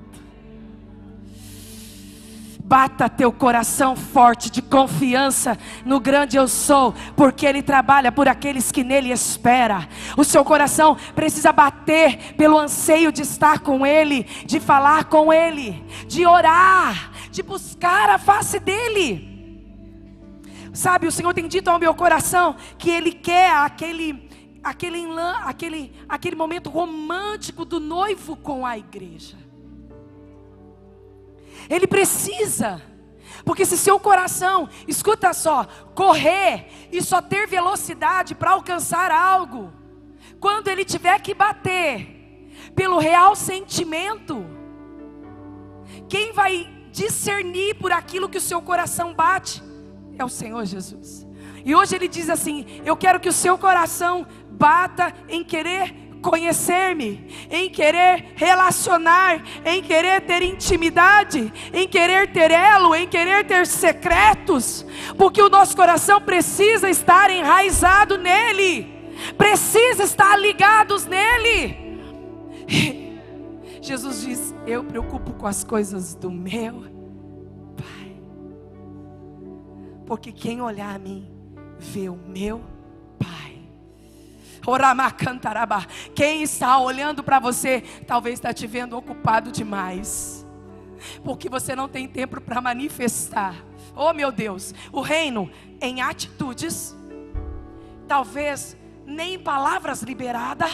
Bata 2.67 3.07
teu 3.07 3.31
coração 3.31 3.95
forte 3.95 4.51
de 4.51 4.61
confiança 4.61 5.57
no 5.85 6.01
grande 6.01 6.35
eu 6.35 6.49
sou, 6.49 6.93
porque 7.15 7.45
ele 7.45 7.61
trabalha 7.61 8.11
por 8.11 8.27
aqueles 8.27 8.73
que 8.73 8.83
nele 8.83 9.09
espera. 9.09 9.87
O 10.17 10.25
seu 10.25 10.43
coração 10.43 10.97
precisa 11.15 11.53
bater 11.53 12.35
pelo 12.35 12.59
anseio 12.59 13.09
de 13.09 13.21
estar 13.21 13.59
com 13.59 13.85
ele, 13.85 14.25
de 14.45 14.59
falar 14.59 15.05
com 15.05 15.31
ele, 15.31 15.81
de 16.09 16.25
orar, 16.25 17.13
de 17.31 17.41
buscar 17.41 18.09
a 18.09 18.17
face 18.17 18.59
dele. 18.59 19.71
Sabe, 20.73 21.07
o 21.07 21.11
Senhor 21.11 21.33
tem 21.33 21.47
dito 21.47 21.69
ao 21.69 21.79
meu 21.79 21.95
coração 21.95 22.57
que 22.77 22.89
ele 22.89 23.13
quer 23.13 23.49
aquele 23.49 24.29
aquele 24.61 25.07
aquele 25.45 25.93
aquele 26.09 26.35
momento 26.35 26.69
romântico 26.69 27.63
do 27.63 27.79
noivo 27.79 28.35
com 28.35 28.65
a 28.65 28.77
igreja. 28.77 29.46
Ele 31.69 31.87
precisa. 31.87 32.81
Porque 33.43 33.65
se 33.65 33.77
seu 33.77 33.99
coração, 33.99 34.67
escuta 34.87 35.33
só, 35.33 35.65
correr 35.95 36.67
e 36.91 37.01
só 37.01 37.21
ter 37.21 37.47
velocidade 37.47 38.35
para 38.35 38.51
alcançar 38.51 39.11
algo, 39.11 39.71
quando 40.39 40.67
ele 40.67 40.83
tiver 40.83 41.19
que 41.19 41.33
bater 41.33 42.51
pelo 42.75 42.99
real 42.99 43.35
sentimento, 43.35 44.45
quem 46.09 46.31
vai 46.33 46.69
discernir 46.91 47.75
por 47.75 47.91
aquilo 47.91 48.29
que 48.29 48.37
o 48.37 48.41
seu 48.41 48.61
coração 48.61 49.13
bate 49.13 49.63
é 50.17 50.25
o 50.25 50.29
Senhor 50.29 50.65
Jesus. 50.65 51.27
E 51.63 51.75
hoje 51.75 51.95
ele 51.95 52.07
diz 52.07 52.29
assim: 52.29 52.65
Eu 52.85 52.95
quero 52.95 53.19
que 53.19 53.29
o 53.29 53.33
seu 53.33 53.57
coração 53.57 54.25
bata 54.49 55.13
em 55.27 55.43
querer 55.43 55.93
conhecer-me, 56.27 57.25
em 57.49 57.69
querer 57.69 58.33
relacionar, 58.35 59.41
em 59.65 59.81
querer 59.81 60.19
ter 60.21 60.41
intimidade, 60.41 61.53
em 61.73 61.87
querer 61.87 62.33
ter 62.33 62.51
elo, 62.51 62.93
em 62.93 63.07
querer 63.07 63.45
ter 63.45 63.65
secretos, 63.65 64.85
porque 65.17 65.41
o 65.41 65.47
nosso 65.47 65.73
coração 65.73 66.19
precisa 66.21 66.89
estar 66.89 67.31
enraizado 67.31 68.17
nele, 68.17 68.93
precisa 69.37 70.03
estar 70.03 70.37
ligados 70.37 71.05
nele. 71.05 71.97
Jesus 73.81 74.21
diz: 74.21 74.55
Eu 74.65 74.83
preocupo 74.83 75.31
com 75.31 75.47
as 75.47 75.63
coisas 75.63 76.13
do 76.13 76.29
meu 76.29 76.83
Pai, 77.77 78.17
porque 80.05 80.33
quem 80.33 80.61
olhar 80.61 80.93
a 80.93 80.99
mim 80.99 81.25
vê 81.79 82.09
o 82.09 82.17
meu 82.17 82.59
Pai. 82.59 82.76
Quem 86.13 86.43
está 86.43 86.77
olhando 86.77 87.23
para 87.23 87.39
você, 87.39 87.81
talvez 88.05 88.35
está 88.35 88.53
te 88.53 88.67
vendo 88.67 88.97
ocupado 88.97 89.49
demais, 89.51 90.45
porque 91.23 91.47
você 91.47 91.73
não 91.75 91.87
tem 91.87 92.07
tempo 92.07 92.41
para 92.41 92.59
manifestar. 92.59 93.55
Oh 93.95 94.11
meu 94.11 94.31
Deus, 94.31 94.73
o 94.91 94.99
reino 94.99 95.49
em 95.79 96.01
atitudes, 96.01 96.95
talvez 98.07 98.75
nem 99.05 99.35
em 99.35 99.39
palavras 99.39 100.01
liberadas. 100.01 100.71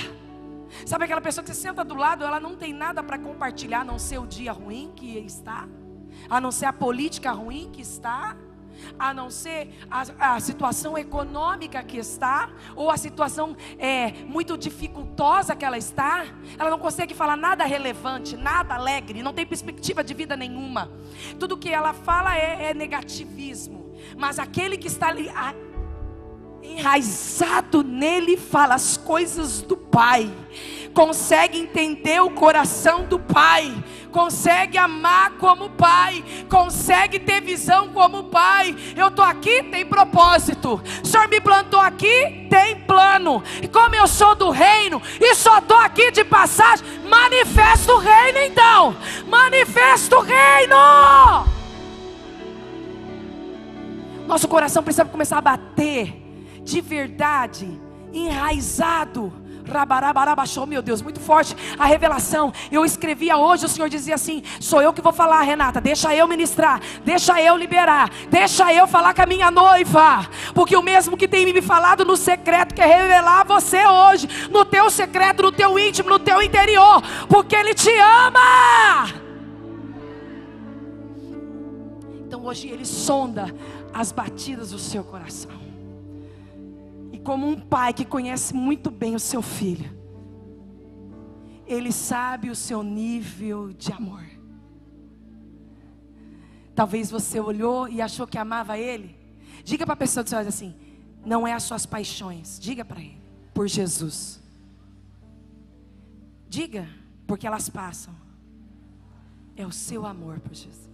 Sabe 0.88 1.05
aquela 1.05 1.21
pessoa 1.21 1.43
que 1.43 1.53
você 1.53 1.62
senta 1.62 1.83
do 1.83 1.93
lado, 1.93 2.23
ela 2.23 2.39
não 2.39 2.55
tem 2.55 2.73
nada 2.73 3.03
para 3.03 3.19
compartilhar, 3.19 3.81
a 3.81 3.85
não 3.85 4.00
ser 4.00 4.17
o 4.17 4.25
dia 4.25 4.51
ruim 4.51 4.91
que 4.95 5.19
está, 5.19 5.67
a 6.27 6.41
não 6.41 6.51
ser 6.51 6.65
a 6.65 6.73
política 6.73 7.31
ruim 7.31 7.69
que 7.71 7.81
está 7.81 8.35
a 8.98 9.13
não 9.13 9.30
ser 9.30 9.70
a, 9.90 10.36
a 10.36 10.40
situação 10.40 10.98
econômica 10.98 11.82
que 11.84 11.98
está, 11.98 12.50
ou 12.75 12.90
a 12.90 12.98
situação 12.98 13.56
é, 13.78 14.12
muito 14.25 14.58
dificultosa 14.58 15.56
que 15.56 15.66
ela 15.66 15.78
está, 15.78 16.25
ela 16.58 16.70
não 16.70 16.80
consegue 16.80 17.13
falar 17.13 17.36
nada 17.38 17.63
relevante, 17.66 18.36
nada 18.36 18.75
alegre, 18.75 19.24
não 19.24 19.34
tem 19.34 19.46
perspectiva 19.46 20.04
de 20.04 20.13
vida 20.13 20.36
nenhuma. 20.36 20.92
Tudo 21.40 21.58
que 21.58 21.70
ela 21.70 21.94
fala 21.94 22.36
é, 22.38 22.70
é 22.70 22.74
negativismo, 22.74 23.94
mas 24.18 24.40
aquele 24.40 24.78
que 24.78 24.88
está 24.88 25.10
ali, 25.10 25.30
a, 25.30 25.54
enraizado 26.63 27.84
nele, 27.84 28.38
fala 28.38 28.75
as 28.75 28.98
coisas 28.98 29.62
do 29.62 29.75
Pai, 29.75 30.32
consegue 30.94 31.58
entender 31.58 32.22
o 32.22 32.32
coração 32.32 33.06
do 33.06 33.20
Pai, 33.20 33.72
consegue 34.13 34.77
amar 34.77 35.32
como 35.32 35.72
Pai, 35.72 36.24
consegue 36.48 37.20
ter 37.20 37.41
visão 37.41 37.89
como 37.89 38.25
Pai. 38.25 38.74
Eu 38.96 39.08
estou 39.08 39.25
aqui, 39.25 39.63
tem 39.63 39.86
propósito. 39.86 40.82
O 41.03 41.05
Senhor 41.05 41.27
me 41.27 41.41
plantou 41.41 41.79
aqui, 41.79 42.48
tem 42.50 42.79
plano. 42.82 43.43
E 43.62 43.67
como 43.67 43.96
eu 43.96 44.08
sou 44.08 44.36
do 44.36 44.51
reino 44.51 45.01
e 45.20 45.36
só 45.36 45.58
estou 45.58 45.77
aqui 45.77 46.12
de 46.12 46.24
passagem, 46.24 46.86
manifesta 47.10 47.91
o 47.93 47.98
reino 47.98 48.39
então. 48.39 48.96
Manifesta 49.27 50.17
o 50.17 50.22
reino. 50.22 50.75
Nosso 54.27 54.48
coração 54.48 54.84
precisa 54.84 55.03
começar 55.03 55.39
a 55.39 55.41
bater 55.41 56.22
de 56.63 56.79
verdade, 56.79 57.67
enraizado 58.13 59.42
Rabarabarabaxou, 59.67 60.65
meu 60.65 60.82
Deus, 60.82 61.01
muito 61.01 61.20
forte 61.20 61.55
a 61.79 61.86
revelação. 61.86 62.51
Eu 62.72 62.84
escrevia 62.84 63.38
hoje, 63.38 63.65
o 63.65 63.70
Senhor 63.70 63.89
dizia 63.89 64.15
assim: 64.15 64.43
sou 64.60 64.82
eu 64.82 64.93
que 64.93 65.01
vou 65.01 65.13
falar, 65.13 65.41
Renata, 65.41 65.79
deixa 65.79 66.13
eu 66.13 66.27
ministrar, 66.27 66.82
deixa 67.05 67.41
eu 67.41 67.55
liberar, 67.55 68.10
deixa 68.29 68.74
eu 68.74 68.88
falar 68.88 69.13
com 69.13 69.22
a 69.22 69.25
minha 69.25 69.50
noiva, 69.50 70.27
porque 70.53 70.75
o 70.75 70.82
mesmo 70.82 71.15
que 71.15 71.27
tem 71.27 71.46
me 71.46 71.62
falado 71.62 72.03
no 72.03 72.17
secreto 72.17 72.75
quer 72.75 72.88
revelar 72.88 73.41
a 73.41 73.43
você 73.43 73.86
hoje, 73.86 74.27
no 74.50 74.65
teu 74.65 74.89
secreto, 74.89 75.43
no 75.43 75.51
teu 75.51 75.79
íntimo, 75.79 76.10
no 76.10 76.20
teu 76.20 76.41
interior, 76.41 77.01
porque 77.29 77.55
Ele 77.55 77.74
te 77.74 77.91
ama. 77.98 79.13
Então 82.25 82.46
hoje 82.46 82.67
Ele 82.67 82.86
sonda 82.86 83.53
as 83.93 84.12
batidas 84.12 84.72
do 84.72 84.79
seu 84.79 85.03
coração 85.03 85.62
como 87.24 87.48
um 87.48 87.60
pai 87.60 87.94
que 87.94 88.06
conhece 88.06 88.53
muito 88.53 88.92
bem 88.92 89.15
o 89.15 89.20
seu 89.20 89.42
filho, 89.42 89.92
ele 91.65 91.92
sabe 91.92 92.50
o 92.50 92.56
seu 92.56 92.84
nível 92.84 93.72
de 93.72 93.92
amor. 93.92 94.24
Talvez 96.75 97.10
você 97.10 97.39
olhou 97.39 97.88
e 97.88 98.01
achou 98.01 98.27
que 98.27 98.38
amava 98.38 98.77
ele. 98.77 99.15
Diga 99.63 99.86
para 99.86 99.94
a 99.94 99.98
pessoa 99.98 100.24
do 100.24 100.30
seu 100.30 100.38
lado 100.38 100.48
assim: 100.48 100.75
não 101.25 101.48
é 101.48 101.53
as 101.53 101.63
suas 101.63 101.86
paixões. 101.86 102.60
Diga 102.60 102.84
para 102.84 103.00
ele, 103.00 103.22
por 103.53 103.68
Jesus. 103.68 104.42
Diga, 106.50 106.88
porque 107.25 107.48
elas 107.48 107.70
passam. 107.70 108.13
É 109.56 109.65
o 109.65 109.72
seu 109.72 110.06
amor 110.06 110.39
por 110.39 110.53
Jesus. 110.53 110.89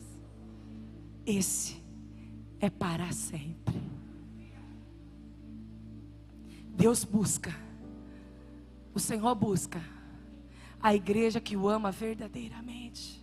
Esse 1.25 1.81
é 2.59 2.69
para 2.69 3.11
sempre. 3.11 3.88
Deus 6.79 7.03
busca, 7.03 7.53
o 8.93 8.99
Senhor 9.01 9.35
busca 9.35 9.81
a 10.81 10.95
igreja 10.95 11.41
que 11.41 11.57
o 11.57 11.67
ama 11.67 11.91
verdadeiramente. 11.91 13.21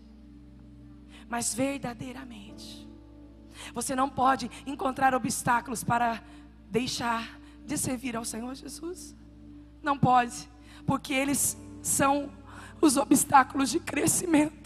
Mas 1.27 1.55
verdadeiramente. 1.55 2.87
Você 3.73 3.97
não 3.97 4.11
pode 4.11 4.51
encontrar 4.67 5.15
obstáculos 5.15 5.83
para 5.83 6.23
deixar 6.71 7.41
de 7.65 7.79
servir 7.79 8.15
ao 8.15 8.27
Senhor 8.27 8.55
Jesus. 8.55 9.17
Não 9.83 9.99
pode, 9.99 10.51
porque 10.85 11.15
eles 11.15 11.57
são 11.81 12.31
os 12.79 12.99
obstáculos 12.99 13.71
de 13.71 13.81
crescimento. 13.81 14.66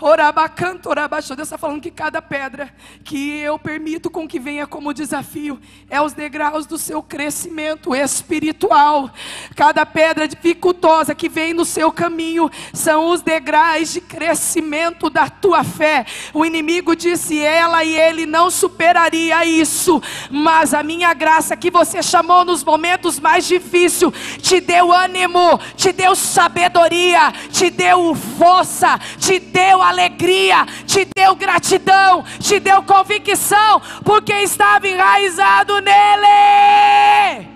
Orabacanto, 0.00 0.88
orabaixo. 0.88 1.34
Deus 1.34 1.48
está 1.48 1.58
falando 1.58 1.80
que 1.80 1.90
cada 1.90 2.20
pedra 2.20 2.72
que 3.02 3.38
eu 3.38 3.58
permito 3.58 4.10
com 4.10 4.26
que 4.26 4.38
venha 4.38 4.66
como 4.66 4.94
desafio 4.94 5.60
é 5.88 6.00
os 6.00 6.12
degraus 6.12 6.66
do 6.66 6.78
seu 6.78 7.02
crescimento 7.02 7.94
espiritual. 7.94 9.10
Cada 9.56 9.84
pedra 9.86 10.28
dificultosa 10.28 11.14
que 11.14 11.28
vem 11.28 11.52
no 11.52 11.64
seu 11.64 11.90
caminho 11.92 12.50
são 12.72 13.10
os 13.10 13.22
degraus 13.22 13.92
de 13.92 14.00
crescimento 14.00 15.08
da 15.08 15.28
tua 15.28 15.64
fé. 15.64 16.06
O 16.32 16.44
inimigo 16.44 16.94
disse 16.94 17.38
ela 17.38 17.84
e 17.84 17.96
ele 17.96 18.26
não 18.26 18.50
superaria 18.50 19.44
isso, 19.44 20.02
mas 20.30 20.74
a 20.74 20.82
minha 20.82 21.12
graça 21.14 21.56
que 21.56 21.70
você 21.70 22.02
chamou 22.02 22.44
nos 22.44 22.62
momentos 22.62 23.18
mais 23.18 23.46
difíceis 23.46 23.84
te 24.40 24.60
deu 24.60 24.92
ânimo, 24.92 25.58
te 25.76 25.92
deu 25.92 26.14
sabedoria, 26.16 27.32
te 27.50 27.70
deu 27.70 28.14
força, 28.14 28.98
te 29.18 29.38
deu 29.38 29.63
alegria, 29.82 30.66
te 30.86 31.06
deu 31.16 31.34
gratidão, 31.34 32.24
te 32.40 32.58
deu 32.60 32.82
convicção, 32.82 33.80
porque 34.04 34.32
estava 34.32 34.88
enraizado 34.88 35.80
nele. 35.80 37.54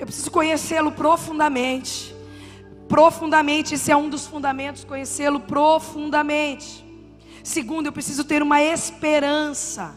Eu 0.00 0.06
preciso 0.06 0.30
conhecê-lo 0.30 0.90
profundamente 0.92 2.14
profundamente. 2.90 3.74
Esse 3.74 3.92
é 3.92 3.96
um 3.96 4.10
dos 4.10 4.26
fundamentos, 4.26 4.82
conhecê-lo 4.82 5.38
profundamente. 5.38 6.84
Segundo, 7.42 7.86
eu 7.86 7.92
preciso 7.92 8.24
ter 8.24 8.42
uma 8.42 8.60
esperança. 8.60 9.94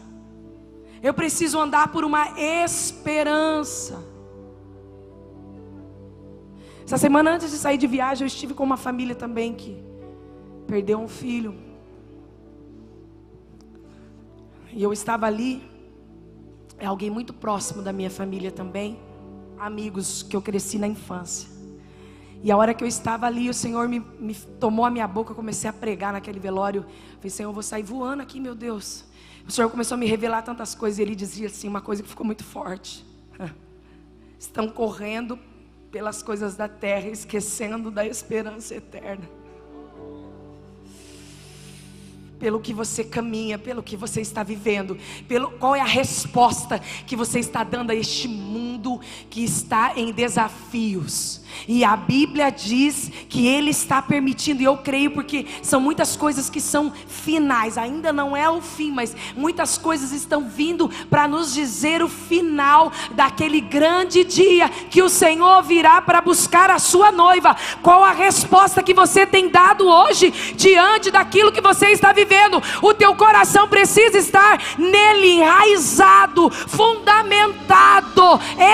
Eu 1.02 1.12
preciso 1.12 1.58
andar 1.58 1.88
por 1.88 2.04
uma 2.04 2.40
esperança. 2.40 4.02
Essa 6.86 6.96
semana 6.96 7.32
antes 7.32 7.50
de 7.50 7.56
sair 7.56 7.76
de 7.76 7.86
viagem, 7.86 8.24
eu 8.24 8.28
estive 8.28 8.54
com 8.54 8.62
uma 8.62 8.76
família 8.76 9.14
também 9.14 9.52
que 9.52 9.82
perdeu 10.66 10.98
um 10.98 11.08
filho. 11.08 11.54
E 14.72 14.82
eu 14.82 14.92
estava 14.92 15.26
ali, 15.26 15.62
é 16.78 16.86
alguém 16.86 17.10
muito 17.10 17.32
próximo 17.32 17.82
da 17.82 17.92
minha 17.92 18.10
família 18.10 18.50
também, 18.50 18.98
amigos 19.58 20.22
que 20.22 20.36
eu 20.36 20.42
cresci 20.42 20.78
na 20.78 20.86
infância. 20.86 21.53
E 22.44 22.52
a 22.52 22.56
hora 22.58 22.74
que 22.74 22.84
eu 22.84 22.88
estava 22.88 23.24
ali, 23.24 23.48
o 23.48 23.54
Senhor 23.54 23.88
me, 23.88 24.00
me 24.20 24.34
tomou 24.34 24.84
a 24.84 24.90
minha 24.90 25.08
boca, 25.08 25.32
comecei 25.32 25.68
a 25.68 25.72
pregar 25.72 26.12
naquele 26.12 26.38
velório. 26.38 26.84
falei, 27.16 27.30
Senhor, 27.30 27.48
eu 27.48 27.54
vou 27.54 27.62
sair 27.62 27.82
voando 27.82 28.22
aqui, 28.22 28.38
meu 28.38 28.54
Deus. 28.54 29.06
O 29.48 29.50
Senhor 29.50 29.70
começou 29.70 29.94
a 29.94 29.98
me 29.98 30.04
revelar 30.04 30.42
tantas 30.42 30.74
coisas. 30.74 30.98
E 30.98 31.02
Ele 31.02 31.14
dizia 31.14 31.46
assim, 31.46 31.66
uma 31.66 31.80
coisa 31.80 32.02
que 32.02 32.08
ficou 32.08 32.26
muito 32.26 32.44
forte. 32.44 33.02
Estão 34.38 34.68
correndo 34.68 35.38
pelas 35.90 36.22
coisas 36.22 36.54
da 36.54 36.68
terra, 36.68 37.08
esquecendo 37.08 37.90
da 37.90 38.06
esperança 38.06 38.74
eterna 38.74 39.26
pelo 42.38 42.60
que 42.60 42.72
você 42.72 43.04
caminha, 43.04 43.58
pelo 43.58 43.82
que 43.82 43.96
você 43.96 44.20
está 44.20 44.42
vivendo, 44.42 44.98
pelo 45.28 45.50
qual 45.52 45.74
é 45.74 45.80
a 45.80 45.84
resposta 45.84 46.80
que 47.06 47.16
você 47.16 47.38
está 47.38 47.62
dando 47.62 47.90
a 47.90 47.94
este 47.94 48.28
mundo 48.28 49.00
que 49.30 49.44
está 49.44 49.92
em 49.96 50.12
desafios. 50.12 51.42
E 51.68 51.84
a 51.84 51.96
Bíblia 51.96 52.50
diz 52.50 53.10
que 53.28 53.46
Ele 53.46 53.70
está 53.70 54.02
permitindo, 54.02 54.60
e 54.60 54.64
eu 54.64 54.76
creio 54.76 55.12
porque 55.12 55.46
são 55.62 55.80
muitas 55.80 56.16
coisas 56.16 56.50
que 56.50 56.60
são 56.60 56.92
finais, 57.06 57.78
ainda 57.78 58.12
não 58.12 58.36
é 58.36 58.50
o 58.50 58.60
fim, 58.60 58.90
mas 58.90 59.14
muitas 59.36 59.78
coisas 59.78 60.10
estão 60.10 60.48
vindo 60.48 60.90
para 61.08 61.28
nos 61.28 61.54
dizer 61.54 62.02
o 62.02 62.08
final 62.08 62.92
daquele 63.12 63.60
grande 63.60 64.24
dia 64.24 64.68
que 64.68 65.00
o 65.02 65.08
Senhor 65.08 65.62
virá 65.62 66.02
para 66.02 66.20
buscar 66.20 66.70
a 66.70 66.78
sua 66.80 67.12
noiva. 67.12 67.56
Qual 67.82 68.02
a 68.02 68.12
resposta 68.12 68.82
que 68.82 68.92
você 68.92 69.24
tem 69.24 69.48
dado 69.48 69.86
hoje 69.86 70.32
diante 70.56 71.10
daquilo 71.10 71.52
que 71.52 71.60
você 71.60 71.90
está 71.90 72.12
vivendo? 72.12 72.23
O 72.82 72.94
teu 72.94 73.14
coração 73.14 73.68
precisa 73.68 74.18
estar 74.18 74.58
nele 74.78 75.40
enraizado, 75.40 76.50
fundamentado, 76.50 78.22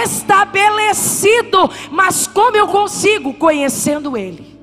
estabelecido. 0.03 1.71
Mas 1.91 2.27
como 2.27 2.57
eu 2.57 2.69
consigo 2.69 3.35
conhecendo 3.35 4.17
Ele. 4.17 4.59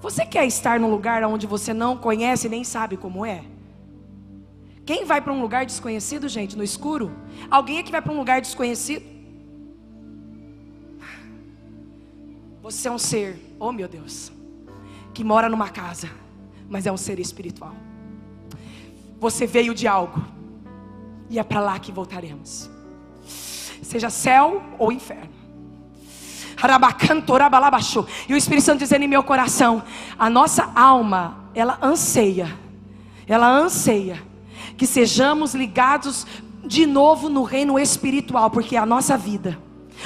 Você 0.00 0.26
quer 0.26 0.44
estar 0.46 0.78
num 0.78 0.90
lugar 0.90 1.24
onde 1.24 1.46
você 1.46 1.72
não 1.72 1.96
conhece 1.96 2.46
nem 2.48 2.62
sabe 2.62 2.96
como 2.96 3.24
é? 3.24 3.42
Quem 4.84 5.04
vai 5.04 5.20
para 5.20 5.32
um 5.32 5.40
lugar 5.40 5.64
desconhecido, 5.64 6.28
gente, 6.28 6.58
no 6.58 6.62
escuro? 6.62 7.10
Alguém 7.50 7.78
aqui 7.78 7.90
vai 7.90 8.02
para 8.02 8.12
um 8.12 8.18
lugar 8.18 8.42
desconhecido? 8.42 9.02
Você 12.60 12.88
é 12.88 12.90
um 12.90 12.98
ser, 12.98 13.38
oh 13.58 13.72
meu 13.72 13.88
Deus, 13.88 14.30
que 15.14 15.24
mora 15.24 15.48
numa 15.48 15.70
casa, 15.70 16.10
mas 16.68 16.86
é 16.86 16.92
um 16.92 16.96
ser 16.96 17.18
espiritual. 17.18 17.74
Você 19.18 19.46
veio 19.46 19.74
de 19.74 19.88
algo, 19.88 20.22
e 21.30 21.38
é 21.38 21.42
para 21.42 21.60
lá 21.60 21.78
que 21.78 21.90
voltaremos 21.90 22.74
seja 23.84 24.10
céu 24.10 24.62
ou 24.78 24.90
inferno. 24.90 25.32
E 28.28 28.34
o 28.34 28.36
Espírito 28.36 28.64
Santo 28.64 28.78
dizendo 28.78 29.04
em 29.04 29.08
meu 29.08 29.22
coração: 29.22 29.82
a 30.18 30.30
nossa 30.30 30.70
alma, 30.74 31.50
ela 31.54 31.78
anseia, 31.82 32.56
ela 33.26 33.48
anseia 33.48 34.22
que 34.76 34.86
sejamos 34.86 35.54
ligados 35.54 36.26
de 36.64 36.86
novo 36.86 37.28
no 37.28 37.42
reino 37.42 37.78
espiritual, 37.78 38.50
porque 38.50 38.76
é 38.76 38.78
a 38.78 38.86
nossa 38.86 39.16
vida. 39.16 39.58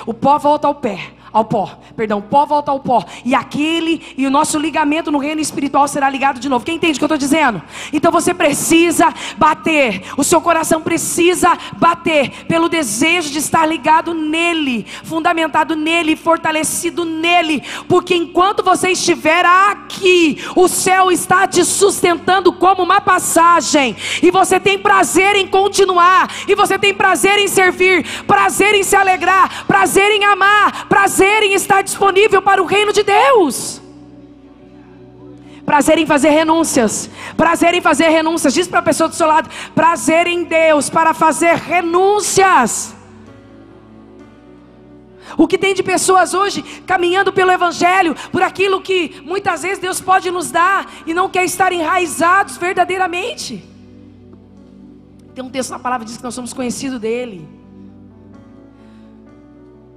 O 0.05 0.13
pó 0.13 0.39
volta 0.39 0.67
ao 0.67 0.75
pé, 0.75 1.15
ao 1.33 1.45
pó, 1.45 1.79
perdão, 1.97 2.21
pó 2.21 2.47
volta 2.47 2.71
ao 2.71 2.81
pó. 2.81 3.05
E 3.25 3.35
aquele 3.35 4.15
e 4.17 4.27
o 4.27 4.31
nosso 4.31 4.59
ligamento 4.59 5.11
no 5.11 5.19
reino 5.19 5.41
espiritual 5.41 5.87
será 5.87 6.09
ligado 6.09 6.41
de 6.41 6.49
novo. 6.49 6.65
Quem 6.65 6.77
entende 6.77 6.97
o 6.97 6.99
que 6.99 7.05
eu 7.05 7.07
estou 7.07 7.19
dizendo? 7.19 7.61
Então 7.93 8.11
você 8.11 8.33
precisa 8.33 9.13
bater, 9.37 10.03
o 10.17 10.25
seu 10.25 10.41
coração 10.41 10.81
precisa 10.81 11.57
bater 11.77 12.47
pelo 12.47 12.69
desejo 12.69 13.31
de 13.31 13.39
estar 13.39 13.67
ligado 13.67 14.15
nele, 14.15 14.87
fundamentado 15.05 15.77
nele, 15.77 16.17
fortalecido 16.17 17.05
nele, 17.05 17.63
porque 17.89 18.15
enquanto 18.15 18.63
você 18.63 18.91
estiver 18.91 19.45
aqui, 19.45 20.39
o 20.57 20.69
céu 20.69 21.11
está 21.11 21.47
te 21.47 21.65
sustentando 21.65 22.53
como 22.53 22.83
uma 22.83 23.01
passagem, 23.01 23.97
e 24.23 24.31
você 24.31 24.59
tem 24.59 24.79
prazer 24.79 25.37
em 25.37 25.47
continuar, 25.47 26.29
e 26.47 26.55
você 26.55 26.79
tem 26.79 26.95
prazer 26.95 27.39
em 27.39 27.49
servir, 27.49 28.25
prazer 28.25 28.75
em 28.75 28.83
se 28.83 28.97
alegrar, 28.97 29.67
prazer 29.67 30.11
em 30.11 30.25
amar, 30.25 30.87
prazer 30.89 31.18
em 31.25 31.55
estar 31.55 31.83
disponível 31.83 32.41
para 32.43 32.63
o 32.63 32.67
reino 32.67 32.93
de 32.93 33.03
Deus. 33.03 33.81
Prazer 35.65 35.99
em 35.99 36.07
fazer 36.07 36.31
renúncias. 36.31 37.11
Prazer 37.37 37.75
em 37.75 37.81
fazer 37.83 38.09
renúncias. 38.09 38.55
Diz 38.55 38.67
para 38.67 38.79
a 38.79 38.83
pessoa 38.83 39.09
do 39.09 39.15
seu 39.15 39.27
lado: 39.27 39.51
prazer 39.75 40.27
em 40.27 40.45
Deus 40.45 40.89
para 40.89 41.13
fazer 41.13 41.55
renúncias. 41.57 42.95
O 45.37 45.47
que 45.47 45.59
tem 45.59 45.75
de 45.75 45.83
pessoas 45.83 46.33
hoje 46.33 46.63
caminhando 46.87 47.33
pelo 47.33 47.53
Evangelho, 47.53 48.15
por 48.33 48.43
aquilo 48.43 48.81
que 48.81 49.21
muitas 49.25 49.63
vezes 49.63 49.79
Deus 49.79 50.01
pode 50.01 50.31
nos 50.31 50.51
dar 50.51 50.91
e 51.07 51.13
não 51.13 51.29
quer 51.29 51.45
estar 51.45 51.71
enraizados 51.71 52.57
verdadeiramente. 52.57 53.63
Tem 55.35 55.45
um 55.45 55.51
texto 55.51 55.71
na 55.71 55.79
palavra 55.79 56.05
que 56.05 56.11
diz 56.11 56.17
que 56.17 56.25
nós 56.25 56.35
somos 56.35 56.53
conhecidos 56.53 56.99
dele. 56.99 57.47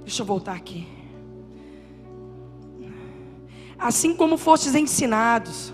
Deixa 0.04 0.22
eu 0.22 0.26
voltar 0.26 0.54
aqui. 0.54 0.86
Assim 3.82 4.14
como 4.14 4.38
fostes 4.38 4.76
ensinados, 4.76 5.72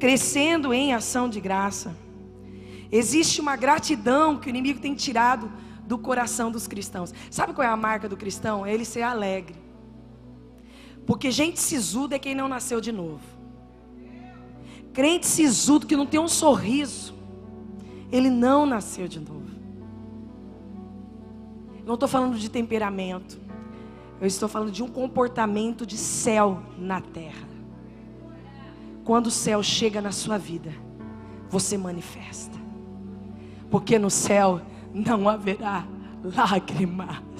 crescendo 0.00 0.74
em 0.74 0.92
ação 0.92 1.28
de 1.28 1.40
graça, 1.40 1.96
existe 2.90 3.40
uma 3.40 3.54
gratidão 3.54 4.36
que 4.36 4.48
o 4.48 4.50
inimigo 4.50 4.80
tem 4.80 4.92
tirado 4.92 5.48
do 5.86 5.96
coração 5.96 6.50
dos 6.50 6.66
cristãos. 6.66 7.14
Sabe 7.30 7.52
qual 7.52 7.64
é 7.64 7.70
a 7.70 7.76
marca 7.76 8.08
do 8.08 8.16
cristão? 8.16 8.66
É 8.66 8.74
ele 8.74 8.84
ser 8.84 9.02
alegre. 9.02 9.54
Porque 11.06 11.30
gente 11.30 11.60
sisuda 11.60 12.16
é 12.16 12.18
quem 12.18 12.34
não 12.34 12.48
nasceu 12.48 12.80
de 12.80 12.90
novo. 12.90 13.22
Crente 14.92 15.24
sisudo 15.24 15.86
que 15.86 15.94
não 15.94 16.06
tem 16.06 16.18
um 16.18 16.26
sorriso, 16.26 17.14
ele 18.10 18.30
não 18.30 18.66
nasceu 18.66 19.06
de 19.06 19.20
novo. 19.20 19.54
Não 21.86 21.94
estou 21.94 22.08
falando 22.08 22.36
de 22.36 22.50
temperamento. 22.50 23.43
Eu 24.24 24.28
estou 24.28 24.48
falando 24.48 24.72
de 24.72 24.82
um 24.82 24.88
comportamento 24.88 25.84
de 25.84 25.98
céu 25.98 26.62
na 26.78 26.98
terra. 26.98 27.46
Quando 29.04 29.26
o 29.26 29.30
céu 29.30 29.62
chega 29.62 30.00
na 30.00 30.12
sua 30.12 30.38
vida, 30.38 30.72
você 31.50 31.76
manifesta. 31.76 32.58
Porque 33.70 33.98
no 33.98 34.08
céu 34.08 34.62
não 34.94 35.28
haverá 35.28 35.84
lágrimas. 36.24 37.34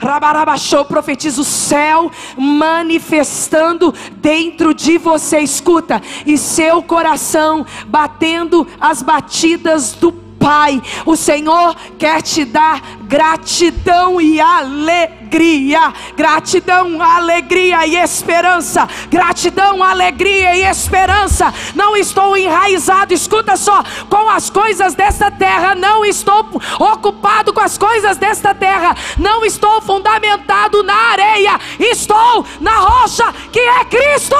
Rabarabachou, 0.00 0.84
profetiza 0.84 1.40
o 1.40 1.44
céu 1.44 2.08
manifestando 2.38 3.92
dentro 4.18 4.72
de 4.72 4.96
você. 4.96 5.40
Escuta, 5.40 6.00
e 6.24 6.38
seu 6.38 6.80
coração 6.84 7.66
batendo 7.88 8.64
as 8.80 9.02
batidas 9.02 9.92
do 9.92 10.12
Pai. 10.40 10.82
O 11.04 11.16
Senhor 11.16 11.76
quer 11.98 12.22
te 12.22 12.46
dar 12.46 12.80
gratidão 13.02 14.18
e 14.18 14.40
alegria. 14.40 15.92
Gratidão, 16.16 17.00
alegria 17.00 17.86
e 17.86 17.96
esperança. 17.96 18.88
Gratidão, 19.10 19.82
alegria 19.82 20.56
e 20.56 20.62
esperança. 20.62 21.52
Não 21.74 21.94
estou 21.94 22.36
enraizado, 22.36 23.12
escuta 23.12 23.54
só, 23.56 23.84
com 24.08 24.30
as 24.30 24.48
coisas 24.48 24.94
desta 24.94 25.30
terra. 25.30 25.74
Não 25.74 26.04
estou 26.04 26.48
ocupado 26.78 27.52
com 27.52 27.60
as 27.60 27.76
coisas 27.76 28.16
desta 28.16 28.54
terra. 28.54 28.96
Não 29.18 29.44
estou 29.44 29.82
fundamentado 29.82 30.82
na 30.82 30.94
areia. 30.94 31.60
Estou 31.78 32.46
na 32.60 32.78
rocha 32.78 33.30
que 33.52 33.60
é 33.60 33.84
Cristo. 33.84 34.36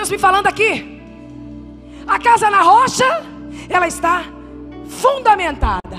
Deus 0.00 0.08
me 0.08 0.18
falando 0.18 0.46
aqui. 0.46 0.98
A 2.06 2.18
casa 2.18 2.48
na 2.48 2.62
rocha, 2.62 3.04
ela 3.68 3.86
está 3.86 4.24
fundamentada. 4.88 5.98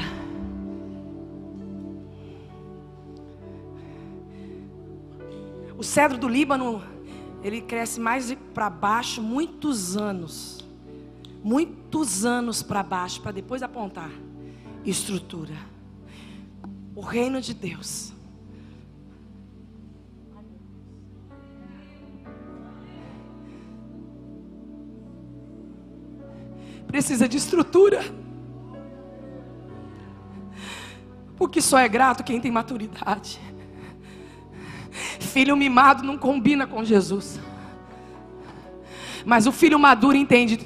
O 5.78 5.84
cedro 5.84 6.18
do 6.18 6.28
Líbano, 6.28 6.82
ele 7.44 7.62
cresce 7.62 8.00
mais 8.00 8.36
para 8.56 8.72
baixo 8.72 9.22
muitos 9.22 9.96
anos. 9.96 10.68
Muitos 11.44 12.26
anos 12.26 12.64
para 12.64 12.82
baixo, 12.82 13.22
para 13.22 13.32
depois 13.32 13.62
apontar 13.62 14.10
estrutura. 14.84 15.54
O 16.96 17.02
reino 17.02 17.40
de 17.40 17.54
Deus 17.54 18.12
precisa 26.92 27.28
de 27.28 27.38
estrutura. 27.38 28.04
Porque 31.38 31.62
só 31.62 31.80
é 31.80 31.88
grato 31.88 32.24
quem 32.24 32.40
tem 32.40 32.52
maturidade. 32.52 33.40
Filho 35.20 35.56
mimado 35.56 36.04
não 36.04 36.18
combina 36.18 36.68
com 36.68 36.84
Jesus. 36.84 37.40
Mas 39.26 39.48
o 39.48 39.52
filho 39.52 39.80
maduro 39.80 40.18
entende 40.18 40.58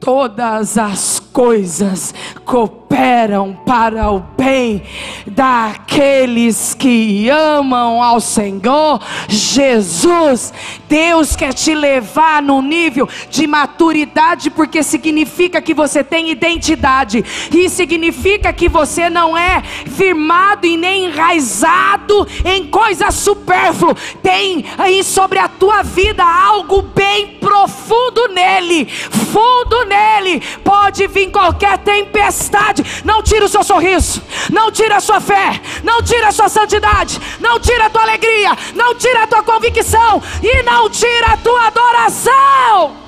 todas 0.00 0.76
as 0.76 1.20
coisas 1.20 2.14
cooperam 2.44 3.54
para 3.64 4.10
o 4.10 4.20
bem 4.20 4.82
daqueles 5.30 6.74
que 6.74 7.28
amam 7.28 8.02
ao 8.02 8.20
Senhor 8.20 9.00
Jesus. 9.28 10.52
Deus 10.88 11.36
quer 11.36 11.52
te 11.52 11.74
levar 11.74 12.42
no 12.42 12.62
nível 12.62 13.08
de 13.30 13.46
maturidade, 13.46 14.50
porque 14.50 14.82
significa 14.82 15.60
que 15.60 15.74
você 15.74 16.02
tem 16.02 16.30
identidade, 16.30 17.24
e 17.54 17.68
significa 17.68 18.52
que 18.52 18.68
você 18.68 19.10
não 19.10 19.36
é 19.36 19.62
firmado 19.62 20.66
e 20.66 20.76
nem 20.76 21.06
enraizado 21.06 22.26
em 22.44 22.66
coisa 22.66 23.10
supérflua, 23.10 23.94
tem 24.22 24.64
aí 24.76 25.02
sobre 25.04 25.38
a 25.38 25.48
tua 25.48 25.82
vida 25.82 26.24
algo 26.24 26.82
bem 26.82 27.38
profundo 27.40 28.28
nele, 28.28 28.86
fundo 28.86 29.84
nele. 29.84 30.42
Pode 30.64 31.06
vir 31.06 31.30
qualquer 31.30 31.78
tempestade, 31.78 32.84
não 33.04 33.22
tira 33.22 33.44
o 33.44 33.48
seu 33.48 33.62
sorriso, 33.62 34.22
não 34.50 34.70
tira 34.70 34.96
a 34.96 35.00
sua 35.00 35.17
fé, 35.20 35.60
não 35.82 36.02
tira 36.02 36.28
a 36.28 36.32
sua 36.32 36.48
santidade, 36.48 37.20
não 37.40 37.58
tira 37.58 37.86
a 37.86 37.90
tua 37.90 38.02
alegria, 38.02 38.50
não 38.74 38.94
tira 38.94 39.22
a 39.22 39.26
tua 39.26 39.42
convicção 39.42 40.22
e 40.42 40.62
não 40.62 40.88
tira 40.90 41.32
a 41.32 41.36
tua 41.36 41.66
adoração. 41.66 43.07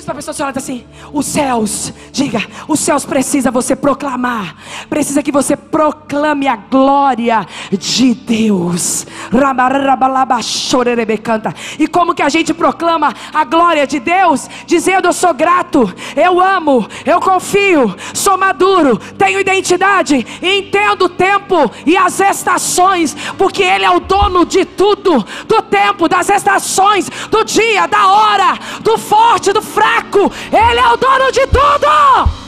Diz 0.00 0.06
para 0.06 0.12
a 0.12 0.16
pessoa 0.16 0.32
senhora 0.32 0.56
assim: 0.56 0.82
os 1.12 1.26
céus, 1.26 1.92
diga, 2.10 2.42
os 2.66 2.80
céus 2.80 3.04
precisa 3.04 3.50
você 3.50 3.76
proclamar, 3.76 4.56
precisa 4.88 5.22
que 5.22 5.30
você 5.30 5.54
proclame 5.54 6.48
a 6.48 6.56
glória 6.56 7.46
de 7.70 8.14
Deus. 8.14 9.06
E 11.78 11.86
como 11.86 12.14
que 12.14 12.22
a 12.22 12.30
gente 12.30 12.54
proclama 12.54 13.12
a 13.34 13.44
glória 13.44 13.86
de 13.86 14.00
Deus? 14.00 14.48
Dizendo: 14.64 15.08
Eu 15.08 15.12
sou 15.12 15.34
grato, 15.34 15.92
eu 16.16 16.40
amo, 16.40 16.88
eu 17.04 17.20
confio, 17.20 17.94
sou 18.14 18.38
maduro, 18.38 18.96
tenho 19.18 19.38
identidade, 19.38 20.26
entendo 20.42 21.04
o 21.04 21.08
tempo 21.10 21.70
e 21.84 21.94
as 21.94 22.18
estações, 22.20 23.14
porque 23.36 23.62
Ele 23.62 23.84
é 23.84 23.90
o 23.90 24.00
dono 24.00 24.46
de 24.46 24.64
tudo, 24.64 25.22
do 25.46 25.60
tempo, 25.60 26.08
das 26.08 26.30
estações, 26.30 27.10
do 27.30 27.44
dia, 27.44 27.86
da 27.86 28.08
hora, 28.08 28.58
do 28.80 28.96
forte, 28.96 29.52
do 29.52 29.60
fraco 29.60 29.89
fraco, 29.90 30.32
Ele 30.52 30.80
é 30.80 30.92
o 30.92 30.96
dono 30.96 31.32
de 31.32 31.46
tudo. 31.46 32.40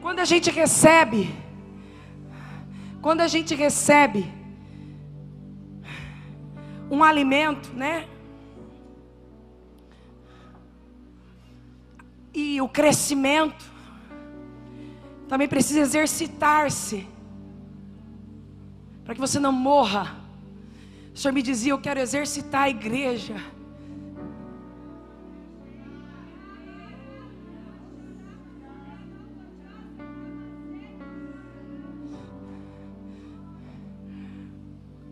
Quando 0.00 0.20
a 0.20 0.24
gente 0.24 0.50
recebe, 0.50 1.34
quando 3.00 3.20
a 3.20 3.28
gente 3.28 3.54
recebe 3.54 4.26
um 6.90 7.04
alimento, 7.04 7.72
né? 7.74 8.06
E 12.34 12.60
o 12.60 12.68
crescimento 12.68 13.69
também 15.30 15.46
precisa 15.46 15.78
exercitar-se 15.78 17.06
para 19.04 19.14
que 19.14 19.20
você 19.20 19.38
não 19.38 19.52
morra. 19.52 20.16
O 21.14 21.16
Senhor 21.16 21.32
me 21.32 21.40
dizia: 21.40 21.72
Eu 21.72 21.80
quero 21.80 22.00
exercitar 22.00 22.62
a 22.62 22.68
igreja. 22.68 23.36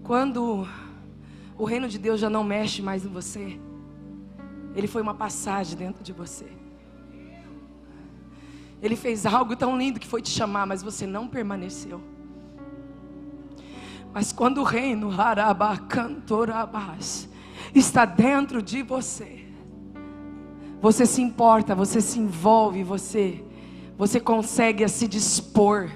Quando 0.03 0.67
o 1.57 1.65
reino 1.65 1.89
de 1.89 1.97
Deus 1.97 2.19
já 2.19 2.29
não 2.29 2.43
mexe 2.43 2.83
mais 2.83 3.05
em 3.05 3.09
você, 3.09 3.61
ele 4.75 4.89
foi 4.89 5.01
uma 5.01 5.15
passagem 5.15 5.79
dentro 5.79 6.03
de 6.03 6.13
você. 6.13 6.68
Ele 8.83 8.97
fez 8.97 9.27
algo 9.27 9.55
tão 9.57 9.77
lindo 9.77 10.01
que 10.01 10.07
foi 10.07 10.23
te 10.23 10.31
chamar, 10.31 10.67
mas 10.67 10.83
você 10.83 11.07
não 11.07 11.27
permaneceu. 11.27 12.01
Mas 14.13 14.33
quando 14.33 14.59
o 14.59 14.65
reino 14.65 15.11
Harabacantorabás 15.11 17.29
está 17.75 18.05
dentro 18.05 18.63
de 18.63 18.83
você, 18.83 19.45
você 20.81 21.05
se 21.05 21.21
importa, 21.21 21.75
você 21.75 22.01
se 22.01 22.21
envolve, 22.21 22.85
você 22.85 23.45
você 23.99 24.21
consegue 24.21 24.89
se 24.89 25.09
dispor 25.09 25.91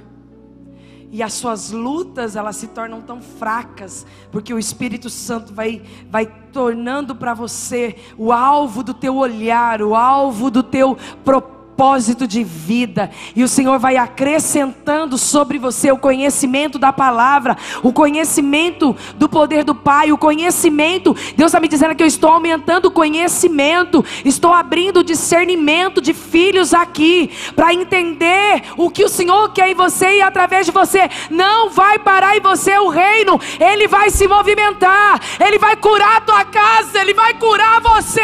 e 1.13 1.23
as 1.23 1.35
suas 1.35 1.71
lutas 1.71 2.35
elas 2.35 2.57
se 2.57 2.67
tornam 2.67 3.01
tão 3.01 3.23
fracas, 3.23 4.05
porque 4.33 4.53
o 4.53 4.59
Espírito 4.59 5.09
Santo 5.09 5.55
vai, 5.55 5.83
vai 6.11 6.27
tornando 6.27 7.15
para 7.15 7.33
você 7.33 7.95
o 8.17 8.33
alvo 8.33 8.83
do 8.83 8.93
teu 8.93 9.17
olhar, 9.17 9.83
o 9.83 9.95
alvo 9.95 10.51
do 10.51 10.65
teu 10.65 10.99
propósito 11.23 11.52
propósito 11.83 12.29
de 12.29 12.45
vida, 12.45 13.11
e 13.35 13.43
o 13.43 13.49
Senhor 13.49 13.77
vai 13.77 13.97
acrescentando 13.97 15.19
sobre 15.19 15.59
você 15.59 15.91
o 15.91 15.99
conhecimento 15.99 16.79
da 16.79 16.93
palavra, 16.93 17.57
o 17.83 17.93
conhecimento 17.93 18.97
do 19.17 19.29
poder 19.29 19.65
do 19.65 19.75
Pai, 19.75 20.13
o 20.13 20.17
conhecimento. 20.17 21.13
Deus 21.37 21.49
está 21.49 21.59
me 21.59 21.67
dizendo 21.67 21.97
que 21.97 22.03
eu 22.05 22.07
estou 22.07 22.31
aumentando 22.31 22.87
o 22.87 22.91
conhecimento, 22.93 24.05
estou 24.25 24.53
abrindo 24.53 25.03
discernimento 25.03 26.01
de 26.01 26.15
filhos 26.15 26.73
aqui, 26.73 27.33
para 27.57 27.75
entender 27.75 28.63
o 28.77 28.89
que 28.89 29.03
o 29.05 29.09
Senhor 29.09 29.53
quer 29.53 29.69
em 29.69 29.75
você 29.75 30.19
e 30.19 30.23
através 30.23 30.67
de 30.67 30.71
você. 30.71 31.11
Não 31.31 31.69
vai 31.69 31.99
parar 31.99 32.37
em 32.37 32.41
você 32.41 32.79
o 32.79 32.91
reino, 32.91 33.41
ele 33.59 33.89
vai 33.89 34.09
se 34.09 34.29
movimentar, 34.29 35.21
ele 35.45 35.59
vai 35.59 35.75
curar 35.75 36.19
a 36.19 36.21
tua 36.21 36.45
casa, 36.45 37.01
ele 37.01 37.13
vai 37.13 37.35
curar 37.35 37.81
você 37.81 38.21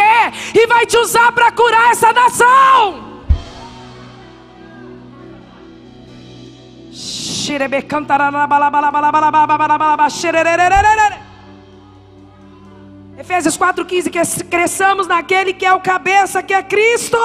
e 0.55 0.65
vai 0.69 0.87
te 0.87 0.97
usar 0.97 1.33
para 1.33 1.51
curar 1.51 1.91
essa 1.91 2.13
nação. 2.13 3.08
Efésios 13.19 13.57
4,15: 13.57 14.11
que 14.11 14.45
cresçamos 14.45 15.07
naquele 15.07 15.53
que 15.53 15.65
é 15.65 15.73
o 15.73 15.81
cabeça, 15.81 16.43
que 16.43 16.53
é 16.53 16.63
Cristo. 16.63 17.19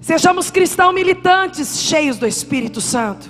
Sejamos 0.00 0.50
cristãos 0.50 0.94
militantes, 0.94 1.80
cheios 1.80 2.16
do 2.16 2.26
Espírito 2.26 2.80
Santo. 2.80 3.28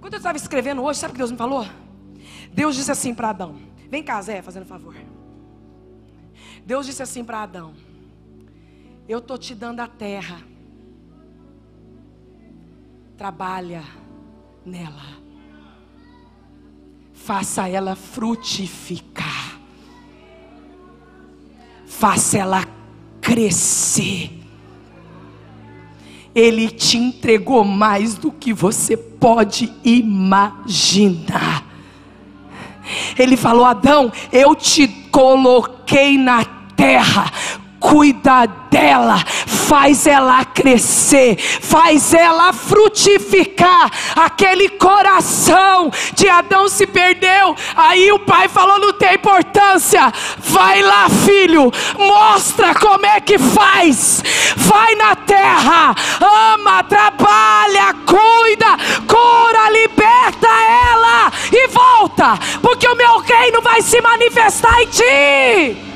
Quando 0.00 0.14
eu 0.14 0.18
estava 0.18 0.36
escrevendo 0.36 0.82
hoje, 0.82 1.00
sabe 1.00 1.10
o 1.10 1.14
que 1.14 1.18
Deus 1.18 1.32
me 1.32 1.36
falou? 1.36 1.66
Deus 2.52 2.76
disse 2.76 2.90
assim 2.90 3.12
para 3.12 3.30
Adão: 3.30 3.56
Vem 3.90 4.02
cá, 4.02 4.22
Zé, 4.22 4.42
fazendo 4.42 4.64
favor. 4.64 4.94
Deus 6.64 6.86
disse 6.86 7.02
assim 7.02 7.24
para 7.24 7.42
Adão: 7.42 7.74
eu 9.08 9.18
estou 9.18 9.36
te 9.36 9.54
dando 9.54 9.80
a 9.80 9.86
terra. 9.86 10.40
Trabalha 13.16 13.82
nela. 14.64 15.20
Faça 17.12 17.68
ela 17.68 17.94
frutificar. 17.94 19.58
Faça 21.86 22.38
ela 22.38 22.64
crescer. 23.20 24.40
Ele 26.34 26.68
te 26.70 26.96
entregou 26.96 27.62
mais 27.62 28.14
do 28.14 28.32
que 28.32 28.52
você 28.52 28.96
pode 28.96 29.72
imaginar. 29.84 31.64
Ele 33.18 33.36
falou: 33.36 33.64
Adão, 33.64 34.10
eu 34.32 34.54
te 34.54 34.88
coloquei 35.10 36.16
na 36.16 36.44
terra 36.74 37.30
cuida 37.82 38.46
dela, 38.70 39.18
faz 39.46 40.06
ela 40.06 40.44
crescer, 40.44 41.36
faz 41.36 42.14
ela 42.14 42.52
frutificar. 42.52 43.90
Aquele 44.14 44.68
coração 44.68 45.90
de 46.14 46.28
Adão 46.28 46.68
se 46.68 46.86
perdeu. 46.86 47.56
Aí 47.76 48.12
o 48.12 48.20
pai 48.20 48.48
falou: 48.48 48.78
não 48.78 48.92
tem 48.92 49.14
importância. 49.14 50.12
Vai 50.38 50.80
lá, 50.80 51.08
filho, 51.10 51.72
mostra 51.98 52.74
como 52.74 53.04
é 53.04 53.20
que 53.20 53.38
faz. 53.38 54.22
Vai 54.56 54.94
na 54.94 55.16
terra, 55.16 55.94
ama, 56.54 56.84
trabalha, 56.84 57.94
cuida, 58.06 58.76
cura, 59.06 59.70
liberta 59.70 60.48
ela 60.92 61.32
e 61.50 61.68
volta, 61.68 62.38
porque 62.60 62.86
o 62.86 62.96
meu 62.96 63.18
reino 63.18 63.60
vai 63.60 63.82
se 63.82 64.00
manifestar 64.00 64.82
em 64.82 64.86
ti. 64.86 65.91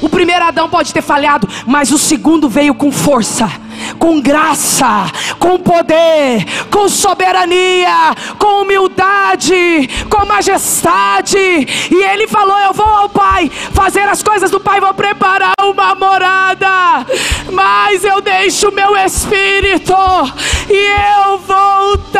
O 0.00 0.08
primeiro 0.08 0.44
Adão 0.44 0.68
pode 0.68 0.92
ter 0.92 1.02
falhado, 1.02 1.48
mas 1.66 1.90
o 1.90 1.98
segundo 1.98 2.48
veio 2.48 2.74
com 2.74 2.92
força, 2.92 3.50
com 3.98 4.20
graça, 4.20 5.10
com 5.38 5.58
poder, 5.58 6.44
com 6.70 6.88
soberania, 6.88 8.14
com 8.38 8.62
humildade, 8.62 9.88
com 10.08 10.26
majestade. 10.26 11.38
E 11.38 12.02
ele 12.12 12.28
falou: 12.28 12.58
Eu 12.58 12.72
vou 12.72 12.86
ao 12.86 13.08
Pai 13.08 13.50
fazer 13.72 14.08
as 14.08 14.22
coisas 14.22 14.50
do 14.50 14.60
Pai, 14.60 14.80
vou 14.80 14.94
preparar 14.94 15.54
uma 15.62 15.94
morada, 15.94 17.06
mas 17.52 18.04
eu 18.04 18.20
deixo 18.20 18.68
o 18.68 18.74
meu 18.74 18.96
espírito 18.96 19.94
e 20.70 21.26
eu 21.26 21.38
voltarei. 21.38 22.18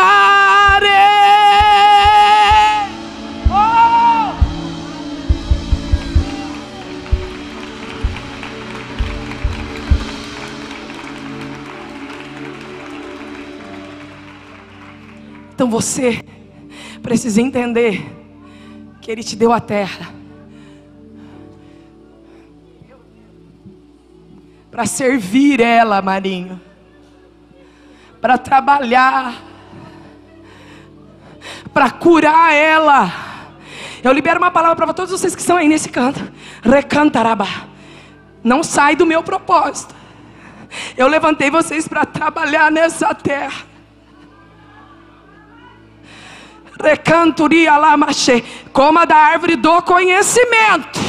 Então 15.59 15.69
você 15.69 16.25
precisa 17.03 17.43
entender 17.43 18.09
que 19.01 19.11
Ele 19.11 19.25
te 19.25 19.35
deu 19.35 19.53
a 19.53 19.59
terra 19.59 20.15
para 24.71 24.87
servir 24.87 25.61
ela, 25.61 26.01
Marinho, 26.01 26.61
para 28.21 28.39
trabalhar, 28.39 29.43
para 31.75 31.91
curar 31.91 32.55
ela. 32.55 33.13
Eu 34.05 34.13
libero 34.13 34.39
uma 34.39 34.53
palavra 34.53 34.77
para 34.77 34.95
todos 34.95 35.11
vocês 35.11 35.35
que 35.35 35.41
estão 35.41 35.57
aí 35.57 35.67
nesse 35.67 35.89
canto. 35.89 36.21
Recantaraba. 36.63 37.49
Não 38.45 38.63
sai 38.63 38.95
do 38.95 39.05
meu 39.05 39.25
propósito. 39.25 39.93
Eu 40.97 41.09
levantei 41.09 41.51
vocês 41.51 41.89
para 41.89 42.07
trabalhar 42.07 42.71
nessa 42.71 43.13
terra. 43.13 43.67
Recanturia 46.79 47.77
lamache. 47.77 48.45
Coma 48.73 49.05
da 49.05 49.17
árvore 49.17 49.57
do 49.57 49.83
conhecimento. 49.83 51.08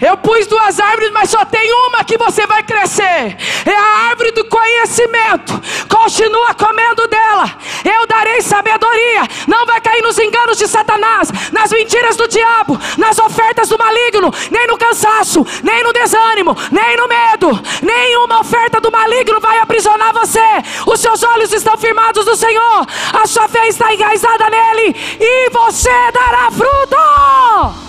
Eu 0.00 0.16
pus 0.16 0.46
duas 0.46 0.78
árvores, 0.78 1.10
mas 1.10 1.28
só 1.28 1.44
tem 1.44 1.72
uma 1.88 2.04
que 2.04 2.16
você 2.16 2.46
vai 2.46 2.62
crescer. 2.62 3.36
É 3.66 3.74
a 3.74 4.08
árvore 4.10 4.30
do 4.30 4.44
conhecimento. 4.44 5.60
Continua 5.88 6.54
comendo 6.54 7.08
dela. 7.08 7.50
Eu 7.84 8.06
darei 8.06 8.40
sabedoria. 8.40 9.22
Não 9.48 9.66
vai 9.66 9.80
cair 9.80 10.00
nos 10.02 10.18
enganos 10.18 10.56
de 10.56 10.68
Satanás, 10.68 11.30
nas 11.52 11.72
mentiras 11.72 12.16
do 12.16 12.28
diabo, 12.28 12.78
nas 12.96 13.18
ofertas 13.18 13.68
do 13.68 13.78
maligno, 13.78 14.32
nem 14.50 14.66
no 14.68 14.78
cansaço, 14.78 15.44
nem 15.64 15.82
no 15.82 15.92
desânimo, 15.92 16.56
nem 16.70 16.96
no 16.96 17.08
medo. 17.08 17.60
Nenhuma 17.82 18.40
oferta 18.40 18.80
do 18.80 18.92
maligno 18.92 19.40
vai 19.40 19.58
aprisionar 19.58 20.12
você. 20.12 20.38
Os 20.86 21.00
seus 21.00 21.22
olhos 21.24 21.52
estão 21.52 21.76
firmados 21.76 22.24
no 22.24 22.36
Senhor. 22.36 22.86
A 23.12 23.26
sua 23.26 23.48
fé 23.48 23.66
está 23.66 23.92
enraizada 23.92 24.48
nele 24.48 24.94
e 25.18 25.50
você 25.50 26.12
dará 26.12 26.50
fruto. 26.52 27.87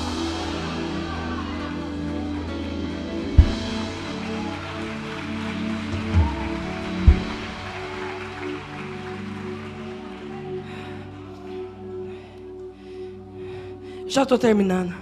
Já 14.10 14.24
estou 14.24 14.40
terminando. 14.40 14.94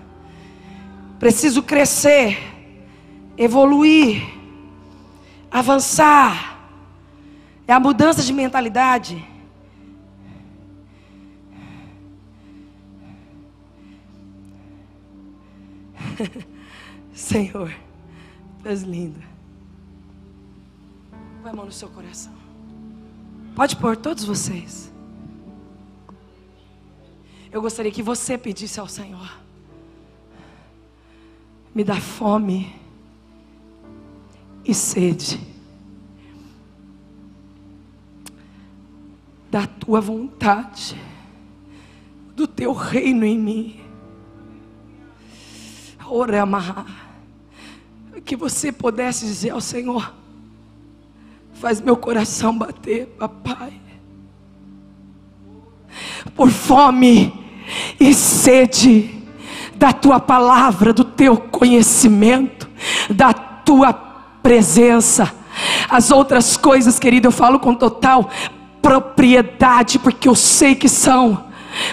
Preciso 1.18 1.64
crescer, 1.64 2.38
evoluir, 3.38 4.22
avançar. 5.50 6.60
É 7.66 7.72
a 7.72 7.80
mudança 7.80 8.22
de 8.22 8.34
mentalidade. 8.34 9.26
Senhor, 17.14 17.74
és 18.66 18.82
lindo. 18.82 19.24
Põe 21.42 21.52
a 21.52 21.56
mão 21.56 21.66
no 21.66 21.72
seu 21.72 21.88
coração. 21.88 22.34
Pode 23.56 23.78
pôr 23.78 23.96
todos 23.96 24.26
vocês. 24.26 24.92
Eu 27.58 27.62
gostaria 27.64 27.92
que 27.92 28.04
você 28.04 28.38
pedisse 28.38 28.80
ao 28.80 28.88
Senhor: 28.88 29.36
me 31.74 31.84
dá 31.84 31.96
fome 31.96 32.72
e 34.64 34.76
sede. 34.76 35.42
Da 39.50 39.66
tua 39.66 40.00
vontade, 40.00 40.96
do 42.36 42.46
teu 42.46 42.74
reino 42.74 43.26
em 43.26 43.40
mim. 43.40 43.80
Ora, 46.06 46.46
que 48.24 48.36
você 48.36 48.72
pudesse 48.72 49.26
dizer 49.26 49.50
ao 49.50 49.62
Senhor: 49.62 50.14
faz 51.54 51.82
meu 51.82 51.98
coração 51.98 52.56
bater, 52.56 53.08
papai, 53.18 53.82
por 56.36 56.52
fome 56.52 57.47
e 58.00 58.14
sede 58.14 59.16
da 59.76 59.94
tua 59.94 60.20
palavra, 60.20 60.92
do 60.92 61.04
teu 61.04 61.38
conhecimento, 61.38 62.68
da 63.10 63.34
tua 63.34 63.94
presença. 64.42 65.34
As 65.90 66.12
outras 66.12 66.58
coisas, 66.58 67.00
querido, 67.00 67.28
eu 67.28 67.32
falo 67.32 67.60
com 67.60 67.74
total 67.74 68.30
propriedade, 68.82 70.00
porque 70.00 70.28
eu 70.28 70.36
sei 70.36 70.76
que 70.76 70.88
são, 70.88 71.46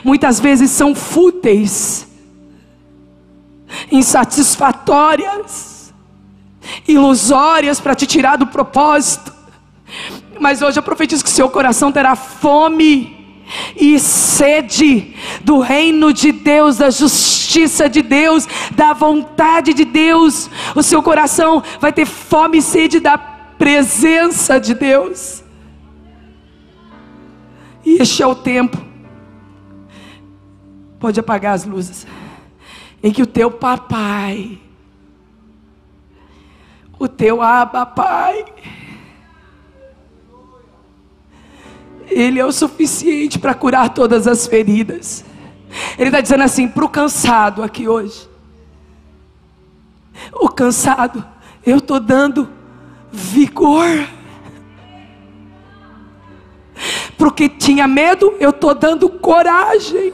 muitas 0.02 0.40
vezes 0.40 0.70
são 0.70 0.94
fúteis, 0.94 2.06
insatisfatórias, 3.90 5.92
ilusórias 6.86 7.80
para 7.80 7.94
te 7.94 8.06
tirar 8.06 8.36
do 8.36 8.46
propósito. 8.46 9.32
Mas 10.40 10.62
hoje 10.62 10.78
eu 10.78 10.82
profetizo 10.82 11.22
que 11.22 11.30
seu 11.30 11.48
coração 11.48 11.92
terá 11.92 12.16
fome 12.16 13.13
e 13.76 13.98
sede 13.98 15.14
do 15.42 15.58
reino 15.60 16.12
de 16.12 16.32
Deus, 16.32 16.78
da 16.78 16.90
justiça 16.90 17.88
de 17.88 18.02
Deus, 18.02 18.46
da 18.74 18.92
vontade 18.92 19.74
de 19.74 19.84
Deus. 19.84 20.50
O 20.74 20.82
seu 20.82 21.02
coração 21.02 21.62
vai 21.80 21.92
ter 21.92 22.06
fome 22.06 22.58
e 22.58 22.62
sede 22.62 23.00
da 23.00 23.16
presença 23.18 24.58
de 24.58 24.74
Deus. 24.74 25.42
E 27.84 28.00
este 28.00 28.22
é 28.22 28.26
o 28.26 28.34
tempo. 28.34 28.78
Pode 30.98 31.20
apagar 31.20 31.54
as 31.54 31.64
luzes. 31.64 32.06
Em 33.02 33.12
que 33.12 33.22
o 33.22 33.26
teu 33.26 33.50
papai, 33.50 34.58
o 36.98 37.06
teu 37.06 37.42
aba 37.42 37.84
Ele 42.08 42.38
é 42.38 42.44
o 42.44 42.52
suficiente 42.52 43.38
para 43.38 43.54
curar 43.54 43.90
todas 43.90 44.26
as 44.26 44.46
feridas. 44.46 45.24
Ele 45.98 46.08
está 46.08 46.20
dizendo 46.20 46.44
assim 46.44 46.68
para 46.68 46.84
o 46.84 46.88
cansado 46.88 47.62
aqui 47.62 47.88
hoje. 47.88 48.28
O 50.32 50.48
cansado, 50.48 51.24
eu 51.64 51.78
estou 51.78 51.98
dando 51.98 52.48
vigor. 53.10 54.08
Para 57.16 57.28
o 57.28 57.32
que 57.32 57.48
tinha 57.48 57.86
medo, 57.86 58.34
eu 58.38 58.50
estou 58.50 58.74
dando 58.74 59.08
coragem. 59.08 60.12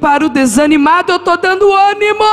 Para 0.00 0.26
o 0.26 0.28
desanimado, 0.28 1.12
eu 1.12 1.16
estou 1.16 1.36
dando 1.36 1.72
ânimo. 1.72 2.24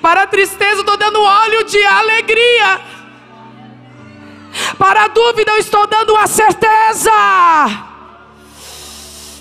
Para 0.00 0.22
a 0.22 0.26
tristeza, 0.26 0.76
eu 0.76 0.80
estou 0.80 0.96
dando 0.96 1.20
óleo 1.20 1.64
de 1.64 1.82
alegria. 1.84 2.80
Para 4.80 5.04
a 5.04 5.08
dúvida, 5.08 5.52
eu 5.52 5.58
estou 5.58 5.86
dando 5.86 6.14
uma 6.14 6.26
certeza. 6.26 7.10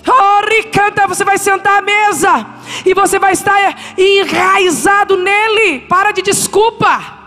Oh, 0.05 0.49
Ricanta, 0.49 1.07
você 1.07 1.23
vai 1.23 1.37
sentar 1.37 1.79
à 1.79 1.81
mesa 1.81 2.45
e 2.85 2.93
você 2.93 3.17
vai 3.17 3.31
estar 3.31 3.57
enraizado 3.97 5.15
nele. 5.15 5.79
Para 5.87 6.11
de 6.11 6.21
desculpa. 6.21 7.19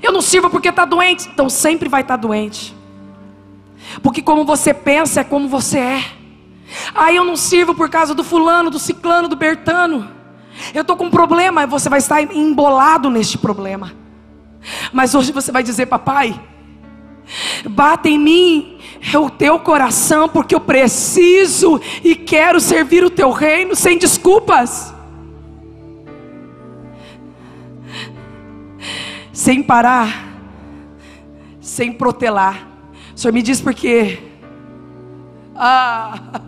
Eu 0.00 0.12
não 0.12 0.22
sirvo 0.22 0.48
porque 0.48 0.68
está 0.68 0.84
doente, 0.84 1.28
então 1.28 1.50
sempre 1.50 1.88
vai 1.88 2.02
estar 2.02 2.16
tá 2.16 2.22
doente. 2.22 2.72
Porque 4.00 4.22
como 4.22 4.44
você 4.44 4.72
pensa 4.72 5.22
é 5.22 5.24
como 5.24 5.48
você 5.48 5.80
é. 5.80 6.04
Aí 6.94 7.16
eu 7.16 7.24
não 7.24 7.34
sirvo 7.34 7.74
por 7.74 7.90
causa 7.90 8.14
do 8.14 8.22
fulano, 8.22 8.70
do 8.70 8.78
ciclano, 8.78 9.26
do 9.26 9.34
bertano. 9.34 10.08
Eu 10.72 10.82
estou 10.82 10.96
com 10.96 11.06
um 11.06 11.10
problema, 11.10 11.66
você 11.66 11.88
vai 11.88 11.98
estar 11.98 12.22
embolado 12.22 13.10
neste 13.10 13.36
problema. 13.36 13.92
Mas 14.92 15.12
hoje 15.12 15.32
você 15.32 15.50
vai 15.50 15.64
dizer, 15.64 15.86
papai, 15.86 16.40
bata 17.68 18.08
em 18.08 18.18
mim 18.18 18.78
o 19.16 19.30
teu 19.30 19.58
coração, 19.60 20.28
porque 20.28 20.54
eu 20.54 20.60
preciso 20.60 21.80
e 22.02 22.14
quero 22.14 22.60
servir 22.60 23.04
o 23.04 23.10
teu 23.10 23.30
reino 23.30 23.74
sem 23.74 23.96
desculpas. 23.98 24.92
Sem 29.32 29.62
parar, 29.62 30.26
sem 31.60 31.92
protelar. 31.92 32.66
O 33.14 33.18
Senhor 33.18 33.32
me 33.32 33.42
diz 33.42 33.60
porque, 33.60 34.18
ah, 35.54 36.40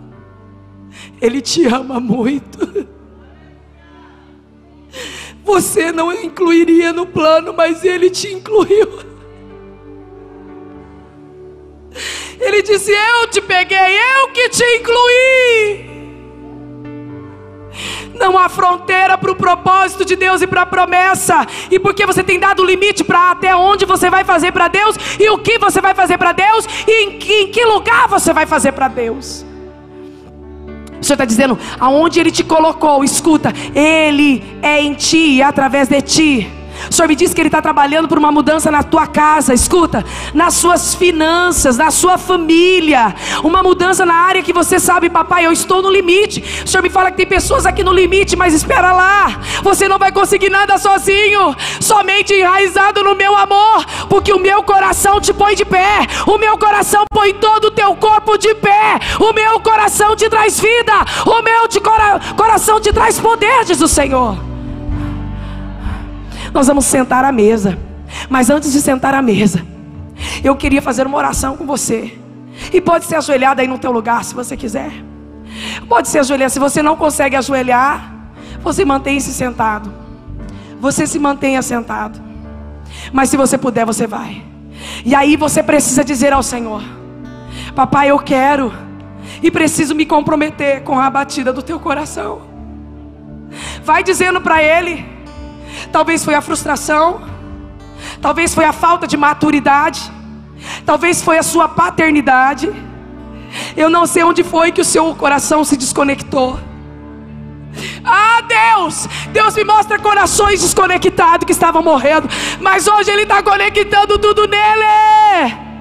Ele 1.21 1.41
te 1.41 1.65
ama 1.65 1.99
muito. 1.99 2.89
Você 5.43 5.91
não 5.91 6.11
incluiria 6.11 6.91
no 6.93 7.05
plano, 7.05 7.53
mas 7.53 7.83
Ele 7.83 8.09
te 8.09 8.27
incluiu. 8.27 9.10
Ele 12.61 12.77
disse: 12.77 12.91
Eu 12.91 13.27
te 13.27 13.41
peguei, 13.41 13.77
eu 13.77 14.27
que 14.29 14.49
te 14.49 14.63
incluí. 14.77 15.89
Não 18.13 18.37
há 18.37 18.47
fronteira 18.47 19.17
para 19.17 19.31
o 19.31 19.35
propósito 19.35 20.05
de 20.05 20.15
Deus 20.15 20.43
e 20.43 20.47
para 20.47 20.61
a 20.61 20.65
promessa. 20.65 21.47
E 21.71 21.79
porque 21.79 22.05
você 22.05 22.23
tem 22.23 22.39
dado 22.39 22.63
limite 22.63 23.03
para 23.03 23.31
até 23.31 23.55
onde 23.55 23.83
você 23.83 24.11
vai 24.11 24.23
fazer 24.23 24.51
para 24.51 24.67
Deus 24.67 24.95
e 25.19 25.27
o 25.29 25.39
que 25.39 25.57
você 25.57 25.81
vai 25.81 25.95
fazer 25.95 26.19
para 26.19 26.33
Deus 26.33 26.67
e 26.87 27.03
em 27.03 27.17
que, 27.17 27.33
em 27.33 27.47
que 27.51 27.65
lugar 27.65 28.07
você 28.07 28.31
vai 28.31 28.45
fazer 28.45 28.73
para 28.73 28.87
Deus. 28.87 29.43
O 31.01 31.03
Senhor 31.03 31.15
está 31.15 31.25
dizendo, 31.25 31.57
aonde 31.79 32.19
Ele 32.19 32.29
te 32.29 32.43
colocou, 32.43 33.03
escuta, 33.03 33.51
Ele 33.73 34.43
é 34.61 34.79
em 34.79 34.93
ti 34.93 35.41
através 35.41 35.87
de 35.87 35.99
ti. 36.03 36.60
O 36.89 36.93
Senhor 36.93 37.07
me 37.07 37.15
disse 37.15 37.33
que 37.33 37.41
Ele 37.41 37.47
está 37.47 37.61
trabalhando 37.61 38.07
por 38.07 38.17
uma 38.17 38.31
mudança 38.31 38.71
na 38.71 38.83
tua 38.83 39.07
casa, 39.07 39.53
escuta, 39.53 40.03
nas 40.33 40.53
suas 40.55 40.95
finanças, 40.95 41.77
na 41.77 41.91
sua 41.91 42.17
família, 42.17 43.13
uma 43.43 43.61
mudança 43.63 44.05
na 44.05 44.15
área 44.15 44.43
que 44.43 44.53
você 44.53 44.79
sabe, 44.79 45.09
papai, 45.09 45.45
eu 45.45 45.51
estou 45.51 45.81
no 45.81 45.89
limite. 45.89 46.43
O 46.65 46.67
Senhor 46.67 46.83
me 46.83 46.89
fala 46.89 47.11
que 47.11 47.17
tem 47.17 47.27
pessoas 47.27 47.65
aqui 47.65 47.83
no 47.83 47.93
limite, 47.93 48.35
mas 48.35 48.53
espera 48.53 48.91
lá, 48.93 49.39
você 49.61 49.87
não 49.87 49.97
vai 49.97 50.11
conseguir 50.11 50.49
nada 50.49 50.77
sozinho, 50.77 51.55
somente 51.79 52.33
enraizado 52.33 53.03
no 53.03 53.15
meu 53.15 53.35
amor, 53.37 53.85
porque 54.09 54.33
o 54.33 54.39
meu 54.39 54.63
coração 54.63 55.19
te 55.19 55.33
põe 55.33 55.55
de 55.55 55.65
pé, 55.65 56.07
o 56.25 56.37
meu 56.37 56.57
coração 56.57 57.05
põe 57.11 57.33
todo 57.33 57.65
o 57.65 57.71
teu 57.71 57.95
corpo 57.95 58.37
de 58.37 58.53
pé, 58.55 58.99
o 59.19 59.33
meu 59.33 59.59
coração 59.59 60.15
te 60.15 60.29
traz 60.29 60.59
vida, 60.59 60.93
o 61.25 61.41
meu 61.41 61.61
cora 61.81 62.19
coração 62.35 62.79
te 62.79 62.91
traz 62.91 63.19
poder, 63.19 63.63
diz 63.65 63.81
o 63.81 63.87
Senhor. 63.87 64.50
Nós 66.53 66.67
vamos 66.67 66.85
sentar 66.85 67.23
à 67.23 67.31
mesa. 67.31 67.77
Mas 68.29 68.49
antes 68.49 68.71
de 68.73 68.81
sentar 68.81 69.13
à 69.13 69.21
mesa, 69.21 69.65
eu 70.43 70.55
queria 70.55 70.81
fazer 70.81 71.07
uma 71.07 71.17
oração 71.17 71.55
com 71.55 71.65
você. 71.65 72.17
E 72.73 72.81
pode 72.81 73.05
ser 73.05 73.15
ajoelhado 73.15 73.61
aí 73.61 73.67
no 73.67 73.79
teu 73.79 73.91
lugar, 73.91 74.23
se 74.23 74.33
você 74.33 74.55
quiser. 74.57 74.91
Pode 75.87 76.07
ser 76.07 76.19
ajoelhado. 76.19 76.51
Se 76.51 76.59
você 76.59 76.81
não 76.81 76.95
consegue 76.95 77.35
ajoelhar, 77.35 78.13
você 78.61 78.85
mantenha-se 78.85 79.33
sentado. 79.33 79.91
Você 80.79 81.07
se 81.07 81.19
mantenha 81.19 81.61
sentado. 81.61 82.21
Mas 83.11 83.29
se 83.29 83.37
você 83.37 83.57
puder, 83.57 83.85
você 83.85 84.05
vai. 84.07 84.43
E 85.05 85.15
aí 85.15 85.35
você 85.35 85.61
precisa 85.61 86.03
dizer 86.03 86.33
ao 86.33 86.43
Senhor: 86.43 86.83
Papai, 87.75 88.09
eu 88.09 88.19
quero 88.19 88.73
e 89.41 89.49
preciso 89.49 89.95
me 89.95 90.05
comprometer 90.05 90.83
com 90.83 90.99
a 90.99 91.09
batida 91.09 91.53
do 91.53 91.61
teu 91.61 91.79
coração. 91.79 92.41
Vai 93.83 94.03
dizendo 94.03 94.41
para 94.41 94.61
Ele. 94.61 95.20
Talvez 95.91 96.23
foi 96.23 96.35
a 96.35 96.41
frustração, 96.41 97.21
talvez 98.21 98.53
foi 98.53 98.65
a 98.65 98.73
falta 98.73 99.07
de 99.07 99.17
maturidade, 99.17 100.11
talvez 100.85 101.21
foi 101.21 101.37
a 101.37 101.43
sua 101.43 101.67
paternidade, 101.67 102.71
Eu 103.75 103.89
não 103.89 104.05
sei 104.05 104.23
onde 104.23 104.43
foi 104.43 104.71
que 104.71 104.81
o 104.81 104.85
seu 104.85 105.13
coração 105.15 105.63
se 105.63 105.75
desconectou. 105.75 106.59
Ah, 108.03 108.41
Deus! 108.41 109.07
Deus 109.31 109.55
me 109.55 109.63
mostra 109.63 109.99
corações 109.99 110.61
desconectados 110.61 111.45
que 111.45 111.51
estavam 111.51 111.81
morrendo, 111.81 112.27
mas 112.59 112.87
hoje 112.87 113.11
Ele 113.11 113.23
está 113.23 113.41
conectando 113.41 114.17
tudo 114.17 114.47
nele. 114.47 115.71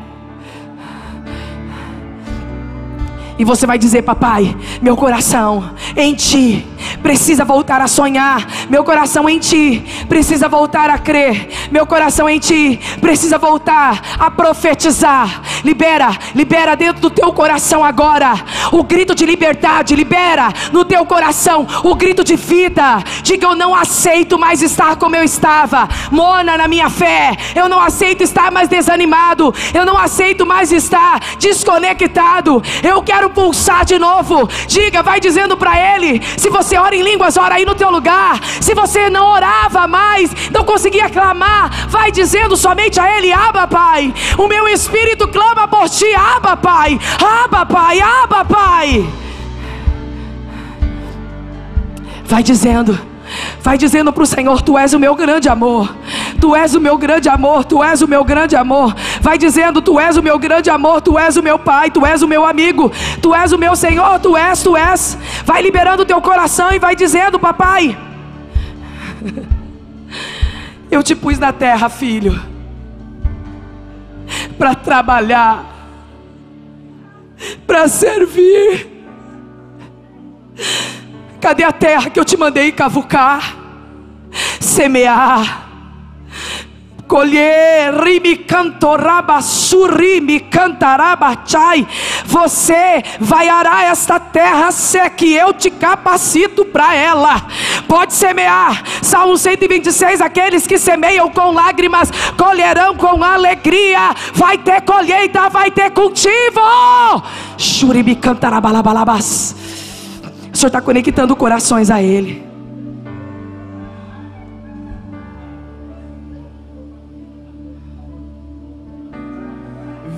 E 3.39 3.45
você 3.45 3.67
vai 3.67 3.79
dizer, 3.79 4.03
papai, 4.03 4.55
meu 4.83 4.97
coração 4.97 5.75
em 5.97 6.15
ti 6.15 6.67
precisa 7.03 7.45
voltar 7.45 7.81
a 7.81 7.89
sonhar. 7.89 8.47
Meu 8.69 8.85
coração 8.85 9.29
em 9.29 9.39
ti 9.39 9.85
precisa 10.09 10.49
voltar 10.49 10.91
a 10.91 10.99
crer. 10.99 11.49
Meu 11.71 11.87
coração 11.87 12.29
em 12.29 12.39
ti 12.39 12.81
precisa 13.01 13.39
voltar 13.39 14.01
a 14.19 14.31
profetizar. 14.31 15.43
Libera, 15.65 16.11
libera 16.35 16.77
dentro 16.77 17.03
do 17.03 17.11
teu 17.11 17.33
coração 17.33 17.85
agora 17.85 18.33
o 18.73 18.83
grito 18.83 19.15
de 19.15 19.27
liberdade. 19.27 19.95
Libera 19.95 20.49
no 20.73 20.85
teu 20.85 21.05
coração 21.05 21.67
o 21.85 21.95
grito 21.95 22.25
de 22.25 22.37
vida. 22.37 23.03
Diga: 23.23 23.47
Eu 23.47 23.55
não 23.55 23.75
aceito 23.75 24.39
mais 24.39 24.63
estar 24.63 24.97
como 24.97 25.17
eu 25.17 25.25
estava. 25.25 25.89
Mona 26.11 26.57
na 26.57 26.69
minha 26.69 26.89
fé. 26.89 27.37
Eu 27.55 27.69
não 27.69 27.81
aceito 27.81 28.23
estar 28.23 28.51
mais 28.51 28.69
desanimado. 28.69 29.55
Eu 29.75 29.85
não 29.85 29.97
aceito 29.97 30.47
mais 30.47 30.73
estar 30.73 31.21
desconectado. 31.39 32.63
Eu 32.83 33.03
quero 33.03 33.31
pulsar 33.31 33.85
de 33.85 33.99
novo. 33.99 34.49
Diga, 34.67 35.03
vai 35.03 35.21
dizendo 35.21 35.57
para 35.57 35.79
ele. 35.95 36.21
Se 36.37 36.49
você 36.49 36.70
ora 36.77 36.95
em 36.95 37.03
línguas, 37.03 37.37
ora 37.37 37.57
aí 37.57 37.65
no 37.65 37.75
teu 37.75 37.91
lugar. 37.91 38.41
Se 38.61 38.75
você 38.75 39.11
não 39.11 39.27
orava 39.27 39.87
mais, 39.87 40.31
não 40.51 40.65
conseguia 40.65 41.09
clamar, 41.09 41.89
vai 41.89 42.11
dizendo 42.11 42.57
somente 42.57 43.01
a 43.01 43.19
ele: 43.19 43.33
Aba, 43.33 43.67
Pai. 43.67 44.13
O 44.39 44.47
meu 44.47 44.69
espírito 44.69 45.29
clama 45.29 45.67
por 45.69 45.89
ti. 45.89 46.13
Aba, 46.15 46.57
Pai. 46.57 46.99
Aba, 47.45 47.67
Pai. 47.67 48.01
Aba, 48.01 48.45
Pai. 48.45 49.07
Vai 52.25 52.43
dizendo. 52.43 53.10
Vai 53.63 53.77
dizendo 53.79 54.13
para 54.13 54.23
o 54.23 54.27
Senhor: 54.27 54.63
Tu 54.63 54.77
és 54.77 54.93
o 54.93 54.99
meu 54.99 55.15
grande 55.15 55.49
amor. 55.49 55.95
Tu 56.41 56.55
és 56.55 56.75
o 56.75 56.81
meu 56.81 56.97
grande 56.97 57.29
amor. 57.29 57.65
Tu 57.65 57.83
és 57.83 58.03
o 58.03 58.09
meu 58.09 58.25
grande 58.25 58.57
amor. 58.57 58.95
Vai 59.21 59.39
dizendo: 59.39 59.83
Tu 59.83 59.99
és 60.01 60.17
o 60.17 60.23
meu 60.23 60.39
grande 60.39 60.71
amor. 60.71 61.01
Tu 61.01 61.19
és 61.19 61.37
o 61.37 61.43
meu 61.43 61.59
Pai. 61.59 61.91
Tu 61.91 62.05
és 62.05 62.23
o 62.23 62.29
meu 62.29 62.45
amigo. 62.45 62.91
Tu 63.21 63.35
és 63.35 63.53
o 63.53 63.59
meu 63.59 63.77
Senhor. 63.77 64.19
Tu 64.21 64.37
és, 64.37 64.63
tu 64.63 64.77
és. 64.77 65.19
Vai 65.45 65.63
liberando 65.63 66.03
o 66.03 66.07
teu 66.07 66.21
coração 66.21 66.73
e 66.73 66.79
vai 66.79 66.97
dizendo: 66.97 67.39
Papai, 67.39 67.97
eu 70.91 71.03
te 71.03 71.15
pus 71.15 71.39
na 71.39 71.53
terra, 71.53 71.89
filho, 71.89 72.41
para 74.59 74.75
trabalhar, 74.75 75.65
para 77.67 77.89
servir. 77.89 78.89
Cadê 81.41 81.65
a 81.65 81.73
terra 81.73 82.11
que 82.11 82.21
eu 82.21 82.25
te 82.25 82.37
mandei 82.37 82.71
cavucar, 82.71 83.57
semear, 84.61 85.69
colher, 87.11 87.93
rimi 88.05 88.37
cantoraba, 88.37 89.43
surimi 89.43 90.39
cantarabachai. 90.39 91.85
Você 92.25 93.03
vai 93.19 93.49
arar 93.49 93.85
esta 93.87 94.21
terra 94.21 94.71
se 94.71 94.97
é 94.97 95.11
que 95.11 95.35
eu 95.35 95.53
te 95.53 95.71
capacito 95.71 96.65
para 96.65 96.95
ela. 96.95 97.45
Pode 97.89 98.13
semear. 98.13 98.85
Salmo 99.03 99.37
126, 99.37 100.21
aqueles 100.21 100.67
que 100.67 100.79
semeiam 100.79 101.29
com 101.31 101.51
lágrimas 101.51 102.13
colherão 102.37 102.95
com 102.95 103.25
alegria. 103.25 104.15
Vai 104.35 104.59
ter 104.59 104.83
colheita, 104.83 105.49
vai 105.49 105.71
ter 105.71 105.91
cultivo. 105.91 106.61
Shuribi 107.59 108.15
cantarabalabalabas. 108.15 109.60
Senhor 110.61 110.69
está 110.69 110.83
conectando 110.83 111.35
corações 111.35 111.91
a 111.91 112.03
Ele. 112.03 112.45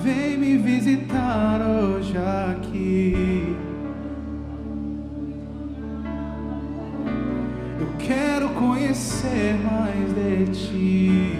Vem 0.01 0.37
me 0.37 0.57
visitar 0.57 1.61
hoje 1.61 2.17
aqui. 2.17 3.55
Eu 7.79 7.87
quero 7.97 8.49
conhecer 8.49 9.55
mais 9.63 10.13
de 10.13 10.51
ti. 10.51 11.39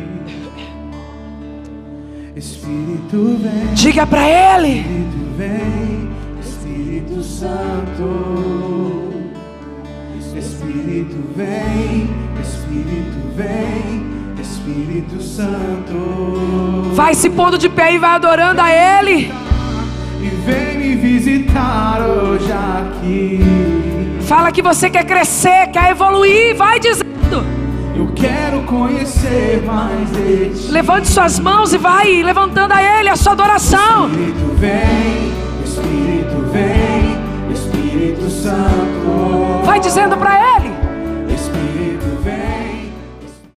Espírito 2.37 3.37
vem. 3.41 3.73
Diga 3.73 4.07
para 4.07 4.29
Ele. 4.29 4.79
Espírito 4.79 5.17
vem. 5.35 6.09
Espírito 6.39 7.21
Santo 7.21 8.32
vem, 11.35 12.09
Espírito 12.41 13.17
vem, 13.35 14.05
Espírito 14.39 15.21
Santo. 15.21 16.91
Vai 16.93 17.15
se 17.15 17.29
pondo 17.29 17.57
de 17.57 17.69
pé 17.69 17.93
e 17.93 17.97
vai 17.97 18.15
adorando 18.15 18.61
a 18.61 18.71
Ele. 18.71 19.31
E 20.21 20.27
vem 20.45 20.77
me 20.77 20.95
visitar 20.95 22.01
hoje 22.01 22.51
aqui. 22.51 23.39
Fala 24.21 24.51
que 24.51 24.61
você 24.61 24.89
quer 24.89 25.05
crescer, 25.05 25.67
quer 25.67 25.91
evoluir, 25.91 26.55
vai 26.55 26.79
dizendo. 26.79 27.03
Eu 27.95 28.07
quero 28.15 28.61
conhecer 28.63 29.63
mais 29.65 30.11
de 30.11 30.49
ti. 30.49 30.71
Levante 30.71 31.07
suas 31.07 31.39
mãos 31.39 31.73
e 31.73 31.77
vai 31.77 32.23
levantando 32.23 32.73
a 32.73 32.81
Ele 32.81 33.09
a 33.09 33.15
sua 33.15 33.33
adoração. 33.33 34.07
Espírito 34.07 34.55
vem, 34.55 35.33
Espírito 35.63 36.51
vem, 36.51 37.53
Espírito 37.53 38.29
Santo. 38.29 39.65
Vai 39.65 39.79
dizendo 39.79 40.15
para 40.17 40.35
Ele. 40.39 40.52